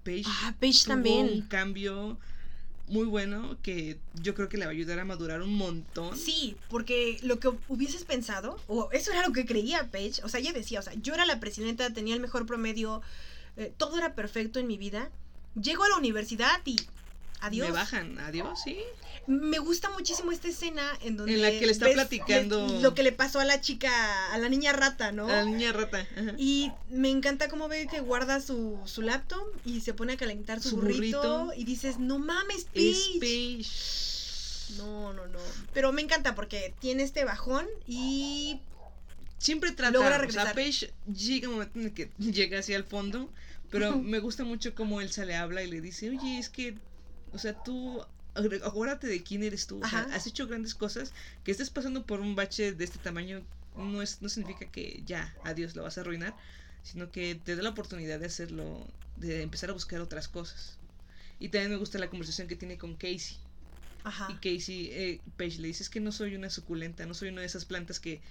Paige 0.03 0.29
Ah, 0.29 0.53
Paige 0.59 0.83
tuvo 0.85 0.93
un 0.93 1.03
también. 1.03 1.41
cambio 1.47 2.17
muy 2.87 3.05
bueno 3.05 3.57
que 3.63 3.97
yo 4.21 4.35
creo 4.35 4.49
que 4.49 4.57
le 4.57 4.65
va 4.65 4.71
a 4.71 4.73
ayudar 4.73 4.99
a 4.99 5.05
madurar 5.05 5.41
un 5.41 5.53
montón. 5.53 6.17
Sí, 6.17 6.55
porque 6.69 7.19
lo 7.23 7.39
que 7.39 7.49
hubieses 7.69 8.03
pensado, 8.03 8.59
o 8.67 8.89
eso 8.91 9.11
era 9.11 9.25
lo 9.25 9.31
que 9.33 9.45
creía 9.45 9.89
Paige, 9.91 10.21
o 10.23 10.29
sea, 10.29 10.39
ella 10.39 10.51
decía, 10.51 10.79
o 10.79 10.83
sea, 10.83 10.93
yo 10.95 11.13
era 11.13 11.25
la 11.25 11.39
presidenta, 11.39 11.91
tenía 11.93 12.15
el 12.15 12.19
mejor 12.21 12.45
promedio, 12.45 13.01
eh, 13.57 13.71
todo 13.77 13.97
era 13.97 14.13
perfecto 14.13 14.59
en 14.59 14.67
mi 14.67 14.77
vida. 14.77 15.09
Llego 15.61 15.83
a 15.83 15.89
la 15.89 15.97
universidad 15.97 16.61
y 16.65 16.75
adiós. 17.41 17.67
Me 17.67 17.73
bajan, 17.73 18.17
adiós, 18.19 18.59
sí. 18.63 18.77
Me 19.27 19.59
gusta 19.59 19.89
muchísimo 19.91 20.31
esta 20.31 20.47
escena 20.47 20.81
en 21.03 21.15
donde 21.17 21.35
En 21.35 21.41
la 21.41 21.49
que 21.51 21.65
le 21.65 21.71
está 21.71 21.87
platicando- 21.91 22.67
le- 22.67 22.81
lo 22.81 22.95
que 22.95 23.03
le 23.03 23.11
pasó 23.11 23.39
a 23.39 23.45
la 23.45 23.61
chica, 23.61 23.91
a 24.33 24.37
la 24.39 24.49
niña 24.49 24.73
rata, 24.73 25.11
¿no? 25.11 25.27
A 25.27 25.31
la 25.33 25.45
niña 25.45 25.71
rata. 25.71 25.99
ajá. 26.17 26.33
Y 26.37 26.71
me 26.89 27.09
encanta 27.09 27.47
cómo 27.47 27.67
ve 27.67 27.87
que 27.87 27.99
guarda 27.99 28.41
su, 28.41 28.79
su 28.85 29.01
laptop 29.03 29.43
y 29.63 29.81
se 29.81 29.93
pone 29.93 30.13
a 30.13 30.17
calentar 30.17 30.59
su, 30.61 30.69
Su 30.71 30.75
burrito, 30.77 31.21
burrito. 31.45 31.53
y 31.55 31.63
dices, 31.65 31.99
no 31.99 32.17
mames, 32.19 32.67
Es 32.73 33.09
Paige. 33.19 33.19
Paige. 33.19 34.77
No, 34.77 35.13
no, 35.13 35.27
no. 35.27 35.39
Pero 35.73 35.91
me 35.91 36.01
encanta 36.01 36.33
porque 36.33 36.73
tiene 36.79 37.03
este 37.03 37.23
bajón 37.25 37.67
y 37.87 38.59
siempre 39.37 39.71
trata, 39.71 39.91
Logra 39.91 40.07
o 40.07 40.11
sea, 40.11 40.17
regresar. 40.19 40.55
Paige 40.55 40.91
llega 41.13 41.47
un 41.47 41.55
momento 41.55 41.79
en 41.79 41.85
el 41.85 41.93
que 41.93 42.09
llega 42.17 42.59
hacia 42.59 42.77
el 42.77 42.85
fondo, 42.85 43.29
pero 43.69 43.97
me 44.01 44.19
gusta 44.19 44.43
mucho 44.45 44.73
cómo 44.73 45.01
él 45.01 45.11
se 45.11 45.25
le 45.25 45.35
habla 45.35 45.61
y 45.63 45.67
le 45.69 45.81
dice, 45.81 46.09
oye, 46.09 46.39
es 46.39 46.49
que, 46.49 46.75
o 47.33 47.37
sea, 47.37 47.53
tú, 47.53 48.03
acuérdate 48.63 49.07
de 49.07 49.23
quién 49.23 49.43
eres 49.43 49.67
tú, 49.67 49.79
o 49.79 49.87
sea, 49.87 50.01
has 50.13 50.27
hecho 50.27 50.47
grandes 50.47 50.75
cosas, 50.75 51.13
que 51.43 51.51
estés 51.51 51.69
pasando 51.69 52.05
por 52.05 52.19
un 52.21 52.35
bache 52.35 52.71
de 52.73 52.83
este 52.83 52.99
tamaño 52.99 53.43
no, 53.75 54.01
es, 54.01 54.21
no 54.21 54.29
significa 54.29 54.65
que 54.67 55.01
ya, 55.05 55.33
adiós, 55.43 55.75
lo 55.75 55.83
vas 55.83 55.97
a 55.97 56.01
arruinar, 56.01 56.35
sino 56.83 57.11
que 57.11 57.35
te 57.35 57.55
da 57.55 57.63
la 57.63 57.69
oportunidad 57.69 58.19
de 58.19 58.25
hacerlo, 58.25 58.85
de 59.15 59.41
empezar 59.41 59.69
a 59.69 59.73
buscar 59.73 60.01
otras 60.01 60.27
cosas. 60.27 60.77
Y 61.39 61.49
también 61.49 61.71
me 61.71 61.77
gusta 61.77 61.97
la 61.99 62.09
conversación 62.09 62.47
que 62.47 62.55
tiene 62.55 62.77
con 62.77 62.95
Casey. 62.95 63.37
Ajá. 64.03 64.27
Y 64.29 64.35
Casey, 64.35 64.89
eh, 64.91 65.21
Paige 65.37 65.59
le 65.61 65.67
dice, 65.69 65.83
es 65.83 65.89
que 65.89 65.99
no 65.99 66.11
soy 66.11 66.35
una 66.35 66.49
suculenta, 66.49 67.05
no 67.05 67.13
soy 67.13 67.29
una 67.29 67.41
de 67.41 67.47
esas 67.47 67.65
plantas 67.65 67.99
que 67.99 68.21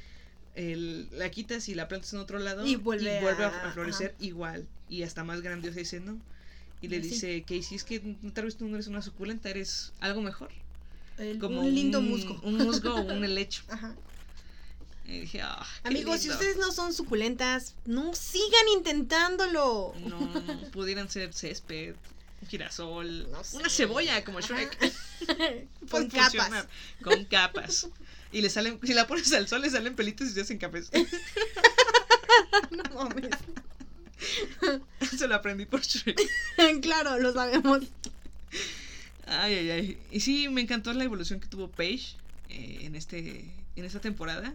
el- 0.55 1.09
la 1.13 1.31
quitas 1.31 1.69
y 1.69 1.75
la 1.75 1.89
plantas 1.89 2.13
en 2.13 2.19
otro 2.19 2.39
lado 2.39 2.67
Y 2.67 2.77
vuelve 2.77 3.19
a 3.45 3.71
florecer 3.73 4.15
igual 4.19 4.67
y 4.89 5.03
hasta 5.05 5.25
más 5.25 5.41
grandiosa. 5.43 5.79
Dice, 5.79 6.01
no. 6.01 6.21
Y 6.83 6.89
le 6.89 7.03
Sí. 7.03 7.09
dice 7.11 7.43
Casey, 7.43 7.77
es 7.77 7.85
que 7.85 8.01
tal 8.33 8.45
vez 8.47 8.57
tú 8.57 8.67
no 8.67 8.77
eres 8.77 8.87
una 8.87 9.03
suculenta, 9.03 9.51
eres 9.51 9.93
algo 10.01 10.23
mejor. 10.23 10.51
El- 11.19 11.39
Como 11.39 11.61
un 11.61 11.75
lindo 11.75 12.01
musgo. 12.01 12.41
Un 12.43 12.57
musgo 12.59 12.95
o 12.95 13.03
un 13.03 13.23
helecho. 13.25 13.63
Ajá. 13.69 13.95
Y 15.05 15.21
dije, 15.21 15.43
ah, 15.43 15.67
qué 15.83 15.89
Amigos, 15.89 16.21
si 16.21 16.29
lindo". 16.29 16.35
ustedes 16.39 16.57
no 16.57 16.73
son 16.73 16.95
suculentas, 16.95 17.75
no 17.85 18.15
sigan 18.15 18.69
intentándolo. 18.77 19.93
No, 20.07 20.71
pudieran 20.71 21.11
ser 21.11 21.35
césped, 21.35 21.97
un 22.43 22.49
girasol, 22.49 23.31
No 23.31 23.43
sé. 23.45 23.57
una 23.59 23.69
cebolla 23.69 24.25
como. 24.25 24.41
Shrek. 24.41 24.79
Con 25.27 25.89
Pueden 25.89 26.09
capas. 26.11 26.33
funcionar, 26.33 26.69
Con 27.03 27.25
capas. 27.27 27.89
Y 28.33 28.41
le 28.41 28.49
salen, 28.49 28.79
si 28.85 28.95
la 28.95 29.07
pones 29.09 29.31
al 29.33 29.49
sol, 29.49 29.61
le 29.63 29.69
salen 29.71 29.95
pelitos 29.97 30.29
y 30.29 30.31
se 30.31 30.41
hacen 30.43 30.57
cafés. 30.59 30.91
No 32.71 32.85
mames. 32.95 33.31
Se 35.17 35.29
lo 35.29 35.35
aprendí 35.35 35.67
por 35.67 35.81
Shrek. 35.83 36.21
claro, 36.83 37.19
lo 37.19 37.33
sabemos. 37.33 37.83
Ay, 39.27 39.55
ay, 39.55 39.71
ay. 39.71 39.99
Y 40.11 40.21
sí, 40.21 40.49
me 40.49 40.61
encantó 40.61 40.93
la 40.93 41.05
evolución 41.05 41.41
que 41.41 41.47
tuvo 41.47 41.69
Paige 41.69 42.17
eh, 42.49 42.81
en 42.83 42.97
este 42.97 43.45
en 43.77 43.85
esta 43.85 44.01
temporada. 44.01 44.55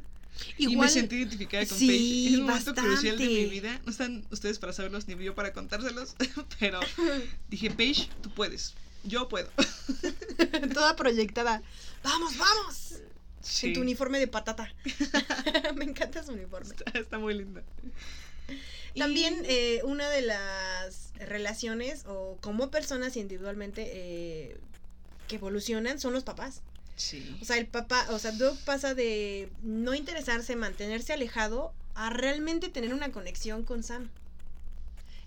y 0.57 0.75
me 0.75 0.89
sentí 0.89 1.15
identificada 1.15 1.65
con 1.65 1.77
sí, 1.77 1.87
Paige. 1.87 2.27
Es 2.27 2.39
un 2.39 2.45
momento 2.45 2.75
crucial 2.75 3.17
de 3.17 3.25
mi 3.25 3.45
vida. 3.45 3.79
No 3.85 3.91
están 3.91 4.25
ustedes 4.31 4.59
para 4.59 4.73
saberlos 4.73 5.07
ni 5.07 5.23
yo 5.23 5.33
para 5.33 5.53
contárselos. 5.53 6.15
Pero 6.59 6.79
dije, 7.49 7.71
Paige, 7.71 8.09
tú 8.21 8.29
puedes. 8.33 8.73
Yo 9.03 9.29
puedo. 9.29 9.49
toda 10.73 10.95
proyectada. 10.95 11.61
Vamos, 12.03 12.37
vamos. 12.37 12.95
Sí, 13.41 13.67
En 13.67 13.73
tu 13.73 13.81
uniforme 13.81 14.19
de 14.19 14.27
patata. 14.27 14.73
Me 15.75 15.85
encanta 15.85 16.23
su 16.23 16.31
uniforme. 16.31 16.73
está, 16.75 16.99
está 16.99 17.19
muy 17.19 17.35
lindo. 17.35 17.61
También 18.97 19.43
eh, 19.45 19.81
una 19.83 20.09
de 20.09 20.21
las 20.21 21.11
relaciones 21.19 22.05
o 22.07 22.37
como 22.41 22.71
personas 22.71 23.17
individualmente 23.17 23.83
eh, 23.93 24.57
que 25.27 25.35
evolucionan 25.35 25.99
son 25.99 26.13
los 26.13 26.23
papás. 26.23 26.61
Sí. 26.95 27.37
O 27.41 27.45
sea, 27.45 27.57
el 27.57 27.67
papá, 27.67 28.05
o 28.09 28.19
sea, 28.19 28.31
Doug 28.31 28.57
pasa 28.63 28.93
de 28.93 29.49
no 29.63 29.93
interesarse, 29.93 30.55
mantenerse 30.55 31.11
alejado, 31.11 31.73
a 31.93 32.09
realmente 32.09 32.69
tener 32.69 32.93
una 32.93 33.11
conexión 33.11 33.63
con 33.63 33.83
Sam. 33.83 34.09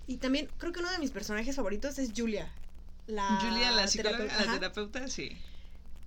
Y 0.07 0.17
también 0.17 0.49
creo 0.59 0.73
que 0.73 0.81
uno 0.81 0.91
de 0.91 0.99
mis 0.99 1.11
personajes 1.11 1.57
favoritos 1.57 1.99
es 1.99 2.13
Julia. 2.17 2.51
La 3.07 3.39
Julia, 3.41 3.71
la 3.73 3.87
psicóloga, 3.87 4.17
terapeuta. 4.19 4.37
la 4.45 4.51
Ajá. 4.51 4.61
terapeuta, 4.61 5.09
sí. 5.09 5.37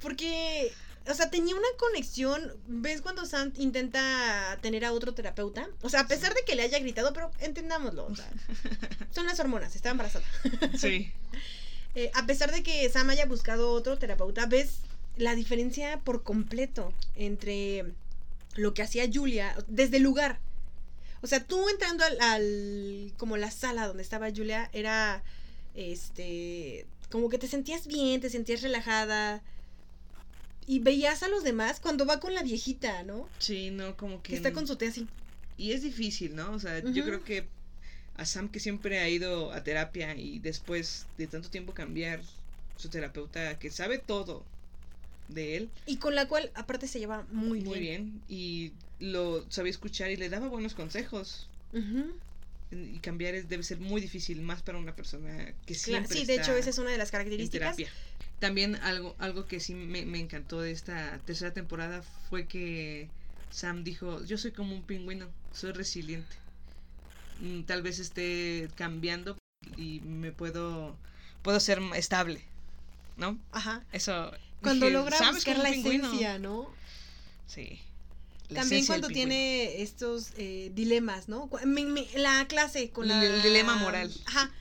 Porque, 0.01 0.71
o 1.09 1.13
sea, 1.13 1.29
tenía 1.29 1.55
una 1.55 1.67
conexión. 1.77 2.53
¿Ves 2.67 3.01
cuando 3.01 3.25
Sam 3.25 3.51
intenta 3.57 4.57
tener 4.61 4.85
a 4.85 4.93
otro 4.93 5.13
terapeuta? 5.13 5.67
O 5.81 5.89
sea, 5.89 6.01
a 6.01 6.07
pesar 6.07 6.33
de 6.33 6.43
que 6.45 6.55
le 6.55 6.63
haya 6.63 6.79
gritado, 6.79 7.13
pero 7.13 7.31
entendámoslo. 7.39 8.05
O 8.05 8.15
sea, 8.15 8.29
son 9.13 9.25
las 9.25 9.39
hormonas, 9.39 9.75
está 9.75 9.89
embarazada. 9.89 10.25
Sí. 10.77 11.11
Eh, 11.93 12.09
a 12.13 12.25
pesar 12.25 12.53
de 12.53 12.63
que 12.63 12.89
Sam 12.89 13.09
haya 13.09 13.25
buscado 13.25 13.69
otro 13.73 13.97
terapeuta, 13.97 14.45
ves 14.45 14.75
la 15.17 15.35
diferencia 15.35 15.99
por 15.99 16.23
completo 16.23 16.93
entre 17.17 17.83
lo 18.55 18.73
que 18.73 18.81
hacía 18.81 19.09
Julia 19.13 19.53
desde 19.67 19.97
el 19.97 20.03
lugar. 20.03 20.39
O 21.21 21.27
sea, 21.27 21.43
tú 21.43 21.67
entrando 21.67 22.05
al, 22.05 22.17
al- 22.21 23.11
como 23.17 23.35
la 23.35 23.51
sala 23.51 23.87
donde 23.87 24.03
estaba 24.03 24.31
Julia 24.33 24.69
era 24.71 25.21
este 25.75 26.85
como 27.09 27.27
que 27.27 27.37
te 27.37 27.49
sentías 27.49 27.87
bien, 27.87 28.21
te 28.21 28.29
sentías 28.29 28.61
relajada 28.61 29.41
Y 30.71 30.79
veías 30.79 31.21
a 31.21 31.27
los 31.27 31.43
demás 31.43 31.81
cuando 31.81 32.05
va 32.05 32.21
con 32.21 32.33
la 32.33 32.43
viejita, 32.43 33.03
¿no? 33.03 33.27
Sí, 33.39 33.71
no, 33.71 33.97
como 33.97 34.23
que... 34.23 34.29
Que 34.29 34.35
está 34.37 34.53
con 34.53 34.65
su 34.67 34.77
té 34.77 34.87
así. 34.87 35.05
Y 35.57 35.73
es 35.73 35.81
difícil, 35.81 36.33
¿no? 36.33 36.49
O 36.53 36.59
sea, 36.59 36.79
yo 36.79 37.03
creo 37.03 37.25
que 37.25 37.43
a 38.15 38.23
Sam 38.25 38.47
que 38.47 38.61
siempre 38.61 38.99
ha 38.99 39.09
ido 39.09 39.51
a 39.51 39.65
terapia 39.65 40.15
y 40.15 40.39
después 40.39 41.07
de 41.17 41.27
tanto 41.27 41.49
tiempo 41.49 41.73
cambiar 41.73 42.21
su 42.77 42.87
terapeuta 42.87 43.59
que 43.59 43.69
sabe 43.69 43.97
todo 43.97 44.45
de 45.27 45.57
él, 45.57 45.69
Y 45.87 45.97
con 45.97 46.15
la 46.15 46.29
cual, 46.29 46.51
aparte, 46.55 46.87
se 46.87 46.99
lleva 46.99 47.25
muy, 47.33 47.59
muy 47.59 47.79
bien, 47.79 48.21
y 48.29 48.71
lo 49.01 49.45
sabía 49.51 49.71
escuchar 49.71 50.09
y 50.09 50.15
le 50.15 50.29
daba 50.29 50.47
buenos 50.47 50.73
consejos. 50.73 51.49
Ujú. 51.73 52.13
Y 52.71 52.99
cambiar 52.99 53.35
es, 53.35 53.49
debe 53.49 53.63
ser 53.63 53.79
muy 53.81 53.99
difícil, 53.99 54.39
más 54.41 54.61
para 54.61 54.77
una 54.77 54.95
persona 54.95 55.53
que 55.65 55.73
Claro, 55.73 56.05
siempre 56.07 56.17
sí, 56.17 56.25
de 56.25 56.35
está 56.35 56.43
hecho, 56.45 56.57
esa 56.57 56.69
es 56.69 56.77
una 56.77 56.91
de 56.91 56.97
las 56.97 57.09
en 57.09 57.11
características. 57.11 57.75
terapia. 57.75 57.89
También 58.41 58.75
algo, 58.77 59.15
algo 59.19 59.45
que 59.47 59.59
sí 59.61 59.73
me, 59.75 60.03
me 60.05 60.19
encantó 60.19 60.59
de 60.61 60.71
esta 60.71 61.19
tercera 61.25 61.53
temporada 61.53 62.01
fue 62.29 62.47
que 62.47 63.07
Sam 63.51 63.83
dijo, 63.85 64.23
yo 64.25 64.37
soy 64.37 64.51
como 64.51 64.75
un 64.75 64.81
pingüino, 64.81 65.27
soy 65.53 65.71
resiliente. 65.71 66.35
Mm, 67.39 67.61
Tal 67.63 67.83
vez 67.83 67.99
esté 67.99 68.67
cambiando 68.75 69.37
y 69.77 69.99
me 70.01 70.31
puedo, 70.31 70.95
puedo 71.43 71.59
ser 71.59 71.79
estable, 71.95 72.41
¿no? 73.17 73.37
Ajá. 73.51 73.83
Eso. 73.93 74.31
Cuando 74.61 74.87
dije, 74.87 74.97
logra 74.97 75.17
"Sam 75.17 75.29
es 75.29 75.35
buscar 75.35 75.53
como 75.55 75.63
la 75.63 75.69
un 75.69 75.75
pingüino". 75.75 76.07
esencia, 76.07 76.39
¿no? 76.39 76.67
Sí. 77.47 77.79
la 78.49 78.61
También 78.61 78.85
cuando 78.87 79.07
tiene 79.07 79.81
estos 79.81 80.31
eh, 80.37 80.71
dilemas, 80.73 81.29
¿no? 81.29 81.49
Me- 81.65 81.85
me- 81.85 82.07
la 82.15 82.47
clase 82.47 82.89
con 82.89 83.07
la... 83.07 83.23
El 83.23 83.41
dilema 83.43 83.75
moral. 83.75 84.11
Ajá. 84.25 84.51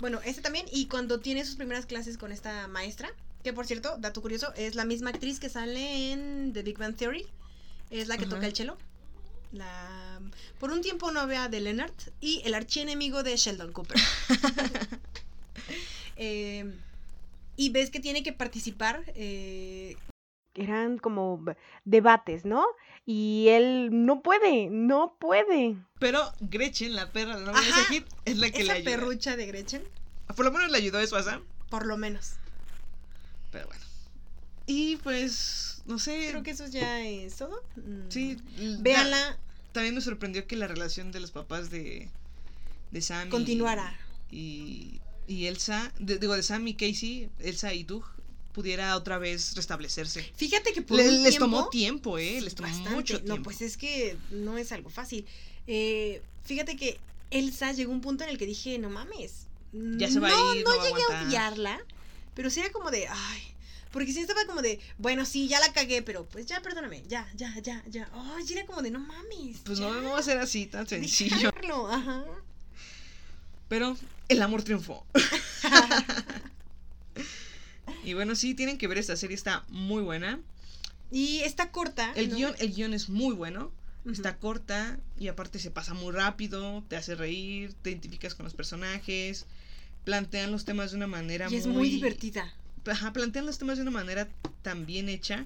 Bueno, 0.00 0.20
ese 0.24 0.40
también. 0.40 0.66
Y 0.70 0.86
cuando 0.86 1.20
tiene 1.20 1.44
sus 1.44 1.56
primeras 1.56 1.86
clases 1.86 2.18
con 2.18 2.32
esta 2.32 2.68
maestra, 2.68 3.10
que 3.42 3.52
por 3.52 3.66
cierto, 3.66 3.96
dato 3.98 4.22
curioso, 4.22 4.52
es 4.56 4.74
la 4.74 4.84
misma 4.84 5.10
actriz 5.10 5.40
que 5.40 5.48
sale 5.48 6.12
en 6.12 6.52
The 6.52 6.62
Big 6.62 6.78
Bang 6.78 6.96
Theory. 6.96 7.26
Es 7.90 8.08
la 8.08 8.16
que 8.16 8.26
toca 8.26 8.46
el 8.46 8.54
cello. 8.54 8.76
La... 9.52 10.20
Por 10.58 10.72
un 10.72 10.82
tiempo 10.82 11.10
novia 11.12 11.48
de 11.48 11.60
Leonard 11.60 11.94
y 12.20 12.42
el 12.44 12.54
archienemigo 12.54 13.22
de 13.22 13.36
Sheldon 13.36 13.72
Cooper. 13.72 13.98
Eh, 16.18 16.72
y 17.56 17.68
ves 17.68 17.90
que 17.90 18.00
tiene 18.00 18.22
que 18.22 18.32
participar 18.32 19.04
eh, 19.14 19.96
Eran 20.56 20.98
como 20.98 21.44
debates, 21.84 22.44
¿no? 22.44 22.64
Y 23.04 23.46
él 23.50 23.88
no 23.92 24.22
puede, 24.22 24.68
no 24.70 25.16
puede. 25.20 25.76
Pero 25.98 26.20
Gretchen, 26.40 26.94
la 26.94 27.12
perra 27.12 27.34
de 27.36 27.44
la 27.44 27.52
novia 27.52 27.62
de 27.62 27.68
Ajá. 27.70 27.80
ese 27.82 27.94
hit, 27.94 28.06
es 28.24 28.38
la 28.38 28.50
que 28.50 28.58
le 28.58 28.64
esa 28.64 28.72
ayuda. 28.74 28.90
perrucha 28.90 29.36
de 29.36 29.46
Gretchen, 29.46 29.82
Por 30.34 30.44
lo 30.44 30.50
menos 30.52 30.70
le 30.70 30.78
ayudó 30.78 30.98
eso 31.00 31.16
a 31.16 31.22
Sam. 31.22 31.42
por 31.70 31.86
lo 31.86 31.96
menos. 31.96 32.32
Pero 33.52 33.66
bueno. 33.66 33.82
Y 34.66 34.96
pues, 34.96 35.82
no 35.86 35.98
sé. 35.98 36.28
Creo 36.30 36.42
que 36.42 36.50
eso 36.50 36.66
ya 36.66 37.00
es 37.00 37.36
todo. 37.36 37.62
Mm. 37.76 38.08
Sí. 38.08 38.36
Véanla, 38.80 39.16
ta- 39.36 39.38
También 39.72 39.94
me 39.94 40.00
sorprendió 40.00 40.46
que 40.46 40.56
la 40.56 40.66
relación 40.66 41.12
de 41.12 41.20
los 41.20 41.30
papás 41.30 41.70
de, 41.70 42.10
de 42.90 43.00
Sam 43.02 43.28
continuara. 43.28 43.96
Y, 44.30 45.00
y 45.28 45.46
Elsa, 45.46 45.92
de- 46.00 46.18
digo, 46.18 46.34
de 46.34 46.42
Sam 46.42 46.66
y 46.66 46.74
Casey, 46.74 47.30
Elsa 47.38 47.72
y 47.74 47.84
Doug, 47.84 48.04
pudiera 48.56 48.96
otra 48.96 49.18
vez 49.18 49.54
restablecerse. 49.54 50.32
Fíjate 50.34 50.72
que 50.72 50.80
por 50.80 50.96
Le- 50.96 51.08
un 51.10 51.22
les 51.22 51.36
tiempo, 51.36 51.44
tomó 51.44 51.68
tiempo, 51.68 52.18
¿eh? 52.18 52.40
Les 52.40 52.54
tomó 52.54 52.68
bastante. 52.68 52.90
mucho 52.94 53.16
tiempo. 53.20 53.36
No, 53.36 53.42
pues 53.42 53.60
es 53.60 53.76
que 53.76 54.16
no 54.30 54.56
es 54.56 54.72
algo 54.72 54.88
fácil. 54.88 55.26
Eh, 55.66 56.22
fíjate 56.44 56.74
que 56.74 56.98
Elsa 57.30 57.72
llegó 57.72 57.92
a 57.92 57.94
un 57.94 58.00
punto 58.00 58.24
en 58.24 58.30
el 58.30 58.38
que 58.38 58.46
dije, 58.46 58.78
no 58.78 58.88
mames. 58.88 59.46
Ya 59.72 60.10
se 60.10 60.20
va 60.20 60.28
a 60.28 60.30
no, 60.30 60.54
ir, 60.54 60.64
no, 60.64 60.70
no 60.70 60.76
va 60.78 60.82
a 60.84 60.88
llegué 60.88 61.02
a 61.02 61.22
odiarla, 61.26 61.78
pero 62.34 62.48
sí 62.48 62.60
era 62.60 62.72
como 62.72 62.90
de, 62.90 63.06
ay. 63.08 63.42
Porque 63.92 64.12
sí 64.14 64.20
estaba 64.20 64.44
como 64.46 64.62
de, 64.62 64.80
bueno, 64.96 65.26
sí, 65.26 65.48
ya 65.48 65.60
la 65.60 65.70
cagué, 65.74 66.00
pero 66.00 66.24
pues 66.24 66.46
ya, 66.46 66.60
perdóname, 66.62 67.02
ya, 67.08 67.28
ya, 67.36 67.54
ya, 67.62 67.82
ya. 67.88 68.08
Ay, 68.14 68.46
sí 68.46 68.54
era 68.54 68.64
como 68.64 68.80
de, 68.80 68.90
no 68.90 69.00
mames. 69.00 69.58
Pues 69.64 69.78
ya, 69.80 69.84
no, 69.88 70.00
no 70.00 70.10
va 70.12 70.18
a 70.20 70.22
ser 70.22 70.38
así 70.38 70.64
tan 70.64 70.86
sencillo. 70.88 71.50
dejarlo, 71.52 71.88
ajá. 71.92 72.24
Pero 73.68 73.96
el 74.28 74.40
amor 74.40 74.62
triunfó. 74.62 75.04
y 78.06 78.14
bueno, 78.14 78.36
sí, 78.36 78.54
tienen 78.54 78.78
que 78.78 78.86
ver 78.86 78.98
esta 78.98 79.16
serie, 79.16 79.34
está 79.34 79.64
muy 79.68 80.00
buena. 80.00 80.38
Y 81.10 81.38
está 81.38 81.72
corta. 81.72 82.12
El 82.14 82.30
¿no? 82.30 82.36
guion, 82.36 82.54
el 82.60 82.72
guion 82.72 82.94
es 82.94 83.08
muy 83.08 83.34
bueno. 83.34 83.72
Está 84.08 84.36
corta 84.36 85.00
y 85.18 85.26
aparte 85.26 85.58
se 85.58 85.72
pasa 85.72 85.92
muy 85.92 86.12
rápido, 86.12 86.84
te 86.88 86.94
hace 86.94 87.16
reír, 87.16 87.74
te 87.82 87.90
identificas 87.90 88.36
con 88.36 88.44
los 88.44 88.54
personajes, 88.54 89.46
plantean 90.04 90.52
los 90.52 90.64
temas 90.64 90.92
de 90.92 90.98
una 90.98 91.08
manera 91.08 91.48
Y 91.50 91.56
es 91.56 91.66
muy 91.66 91.90
divertida. 91.90 92.54
Ajá, 92.86 93.12
plantean 93.12 93.44
los 93.44 93.58
temas 93.58 93.78
de 93.78 93.82
una 93.82 93.90
manera 93.90 94.28
tan 94.62 94.86
bien 94.86 95.08
hecha 95.08 95.44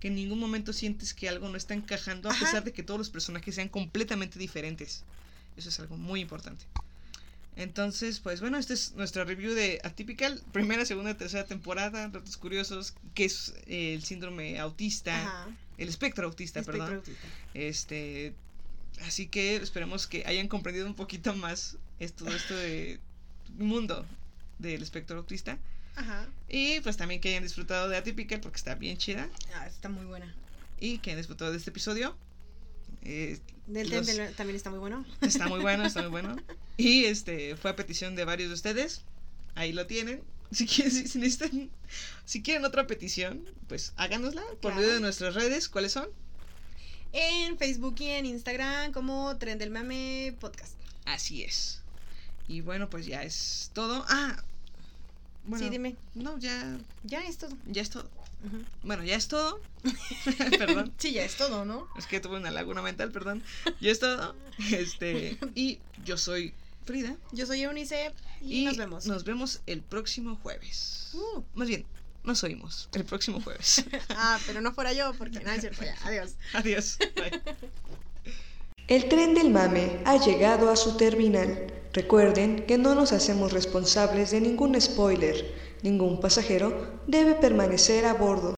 que 0.00 0.08
en 0.08 0.14
ningún 0.14 0.38
momento 0.38 0.72
sientes 0.72 1.12
que 1.12 1.28
algo 1.28 1.50
no 1.50 1.58
está 1.58 1.74
encajando 1.74 2.30
a 2.30 2.32
Ajá. 2.32 2.46
pesar 2.46 2.64
de 2.64 2.72
que 2.72 2.82
todos 2.82 2.96
los 2.96 3.10
personajes 3.10 3.54
sean 3.54 3.68
completamente 3.68 4.38
diferentes. 4.38 5.04
Eso 5.58 5.68
es 5.68 5.78
algo 5.78 5.98
muy 5.98 6.20
importante. 6.20 6.64
Entonces, 7.58 8.20
pues 8.20 8.40
bueno, 8.40 8.56
este 8.56 8.72
es 8.74 8.94
nuestra 8.94 9.24
review 9.24 9.52
de 9.52 9.80
Atypical, 9.82 10.40
primera, 10.52 10.84
segunda, 10.86 11.16
tercera 11.16 11.44
temporada, 11.44 12.06
datos 12.08 12.36
curiosos, 12.36 12.94
que 13.14 13.24
es 13.24 13.52
eh, 13.66 13.94
el 13.94 14.04
síndrome 14.04 14.60
autista, 14.60 15.20
Ajá. 15.26 15.48
el 15.76 15.88
espectro 15.88 16.26
autista, 16.28 16.62
perdón. 16.62 16.94
autista. 16.94 17.26
Este, 17.54 18.32
así 19.02 19.26
que 19.26 19.56
esperemos 19.56 20.06
que 20.06 20.22
hayan 20.24 20.46
comprendido 20.46 20.86
un 20.86 20.94
poquito 20.94 21.34
más 21.34 21.76
esto, 21.98 22.28
esto 22.28 22.54
de 22.54 23.00
mundo 23.58 24.06
del 24.60 24.80
espectro 24.80 25.18
autista. 25.18 25.58
Ajá. 25.96 26.28
Y 26.48 26.78
pues 26.82 26.96
también 26.96 27.20
que 27.20 27.30
hayan 27.30 27.42
disfrutado 27.42 27.88
de 27.88 27.96
Atypical 27.96 28.38
porque 28.40 28.58
está 28.58 28.76
bien 28.76 28.98
chida. 28.98 29.28
Ah, 29.56 29.66
está 29.66 29.88
muy 29.88 30.06
buena. 30.06 30.32
Y 30.78 30.98
que 30.98 31.10
hayan 31.10 31.18
disfrutado 31.20 31.50
de 31.50 31.56
este 31.58 31.70
episodio. 31.70 32.16
Eh, 33.02 33.40
Del 33.66 33.90
los- 33.90 34.06
también 34.36 34.54
está 34.54 34.70
muy 34.70 34.78
bueno. 34.78 35.04
está 35.22 35.48
muy 35.48 35.58
bueno, 35.58 35.84
está 35.84 36.02
muy 36.02 36.10
bueno. 36.22 36.36
Y 36.78 37.04
este 37.04 37.56
fue 37.56 37.70
a 37.72 37.76
petición 37.76 38.14
de 38.16 38.24
varios 38.24 38.48
de 38.48 38.54
ustedes. 38.54 39.02
Ahí 39.54 39.72
lo 39.72 39.86
tienen. 39.86 40.22
Si 40.50 40.66
quieren, 40.66 40.90
si, 40.90 41.06
si 41.06 41.18
necesitan, 41.18 41.68
si 42.24 42.40
quieren 42.42 42.64
otra 42.64 42.86
petición, 42.86 43.44
pues 43.68 43.92
háganosla 43.98 44.40
por 44.62 44.72
Claro. 44.72 44.76
medio 44.76 44.94
de 44.94 45.00
nuestras 45.00 45.34
redes. 45.34 45.68
¿Cuáles 45.68 45.92
son? 45.92 46.08
En 47.12 47.58
Facebook 47.58 47.96
y 47.98 48.06
en 48.08 48.24
Instagram 48.24 48.92
como 48.92 49.36
Tren 49.36 49.58
del 49.58 49.68
Mame 49.68 50.34
Podcast. 50.40 50.72
Así 51.04 51.42
es. 51.42 51.82
Y 52.48 52.62
bueno, 52.62 52.88
pues 52.88 53.04
ya 53.04 53.24
es 53.24 53.70
todo. 53.74 54.06
Ah, 54.08 54.42
bueno, 55.44 55.64
sí, 55.66 55.70
dime. 55.70 55.96
no, 56.14 56.38
ya, 56.38 56.78
Ya 57.04 57.20
es 57.26 57.36
todo. 57.36 57.54
ya 57.66 57.82
es 57.82 57.90
todo. 57.90 58.08
Bueno, 58.82 59.04
ya 59.04 59.16
es 59.16 59.28
todo. 59.28 59.60
Perdón. 60.58 60.94
Sí, 60.96 61.12
ya 61.12 61.24
es 61.26 61.36
todo, 61.36 61.66
¿no? 61.66 61.88
Es 61.98 62.06
que 62.06 62.20
tuve 62.20 62.38
una 62.38 62.50
laguna 62.50 62.80
mental, 62.80 63.10
perdón. 63.12 63.42
Ya 63.82 63.90
es 63.90 63.98
todo. 64.00 64.34
Este, 64.72 65.36
y 65.54 65.78
yo 66.06 66.16
soy 66.16 66.54
Frida. 66.88 67.18
Yo 67.32 67.44
soy 67.44 67.60
Eunice 67.60 68.12
y, 68.40 68.62
Y 68.62 68.64
nos 68.64 68.78
vemos. 68.78 69.06
Nos 69.06 69.22
vemos 69.24 69.60
el 69.66 69.82
próximo 69.82 70.38
jueves. 70.42 71.10
Uh. 71.12 71.42
Más 71.52 71.68
bien, 71.68 71.84
nos 72.24 72.42
oímos 72.44 72.88
el 72.94 73.04
próximo 73.04 73.42
jueves. 73.42 73.84
Ah, 74.08 74.38
pero 74.46 74.62
no 74.62 74.72
fuera 74.72 74.94
yo, 74.94 75.12
porque 75.18 75.36
es 75.36 75.60
cierto. 75.60 75.84
Ya, 75.84 75.94
adiós. 76.04 76.36
Adiós. 76.54 76.96
Bye. 77.14 77.42
El 78.86 79.06
tren 79.10 79.34
del 79.34 79.50
mame 79.50 80.00
ha 80.06 80.16
llegado 80.16 80.70
a 80.70 80.76
su 80.76 80.96
terminal. 80.96 81.66
Recuerden 81.92 82.64
que 82.64 82.78
no 82.78 82.94
nos 82.94 83.12
hacemos 83.12 83.52
responsables 83.52 84.30
de 84.30 84.40
ningún 84.40 84.80
spoiler. 84.80 85.44
Ningún 85.82 86.20
pasajero 86.22 87.02
debe 87.06 87.34
permanecer 87.34 88.06
a 88.06 88.14
bordo. 88.14 88.46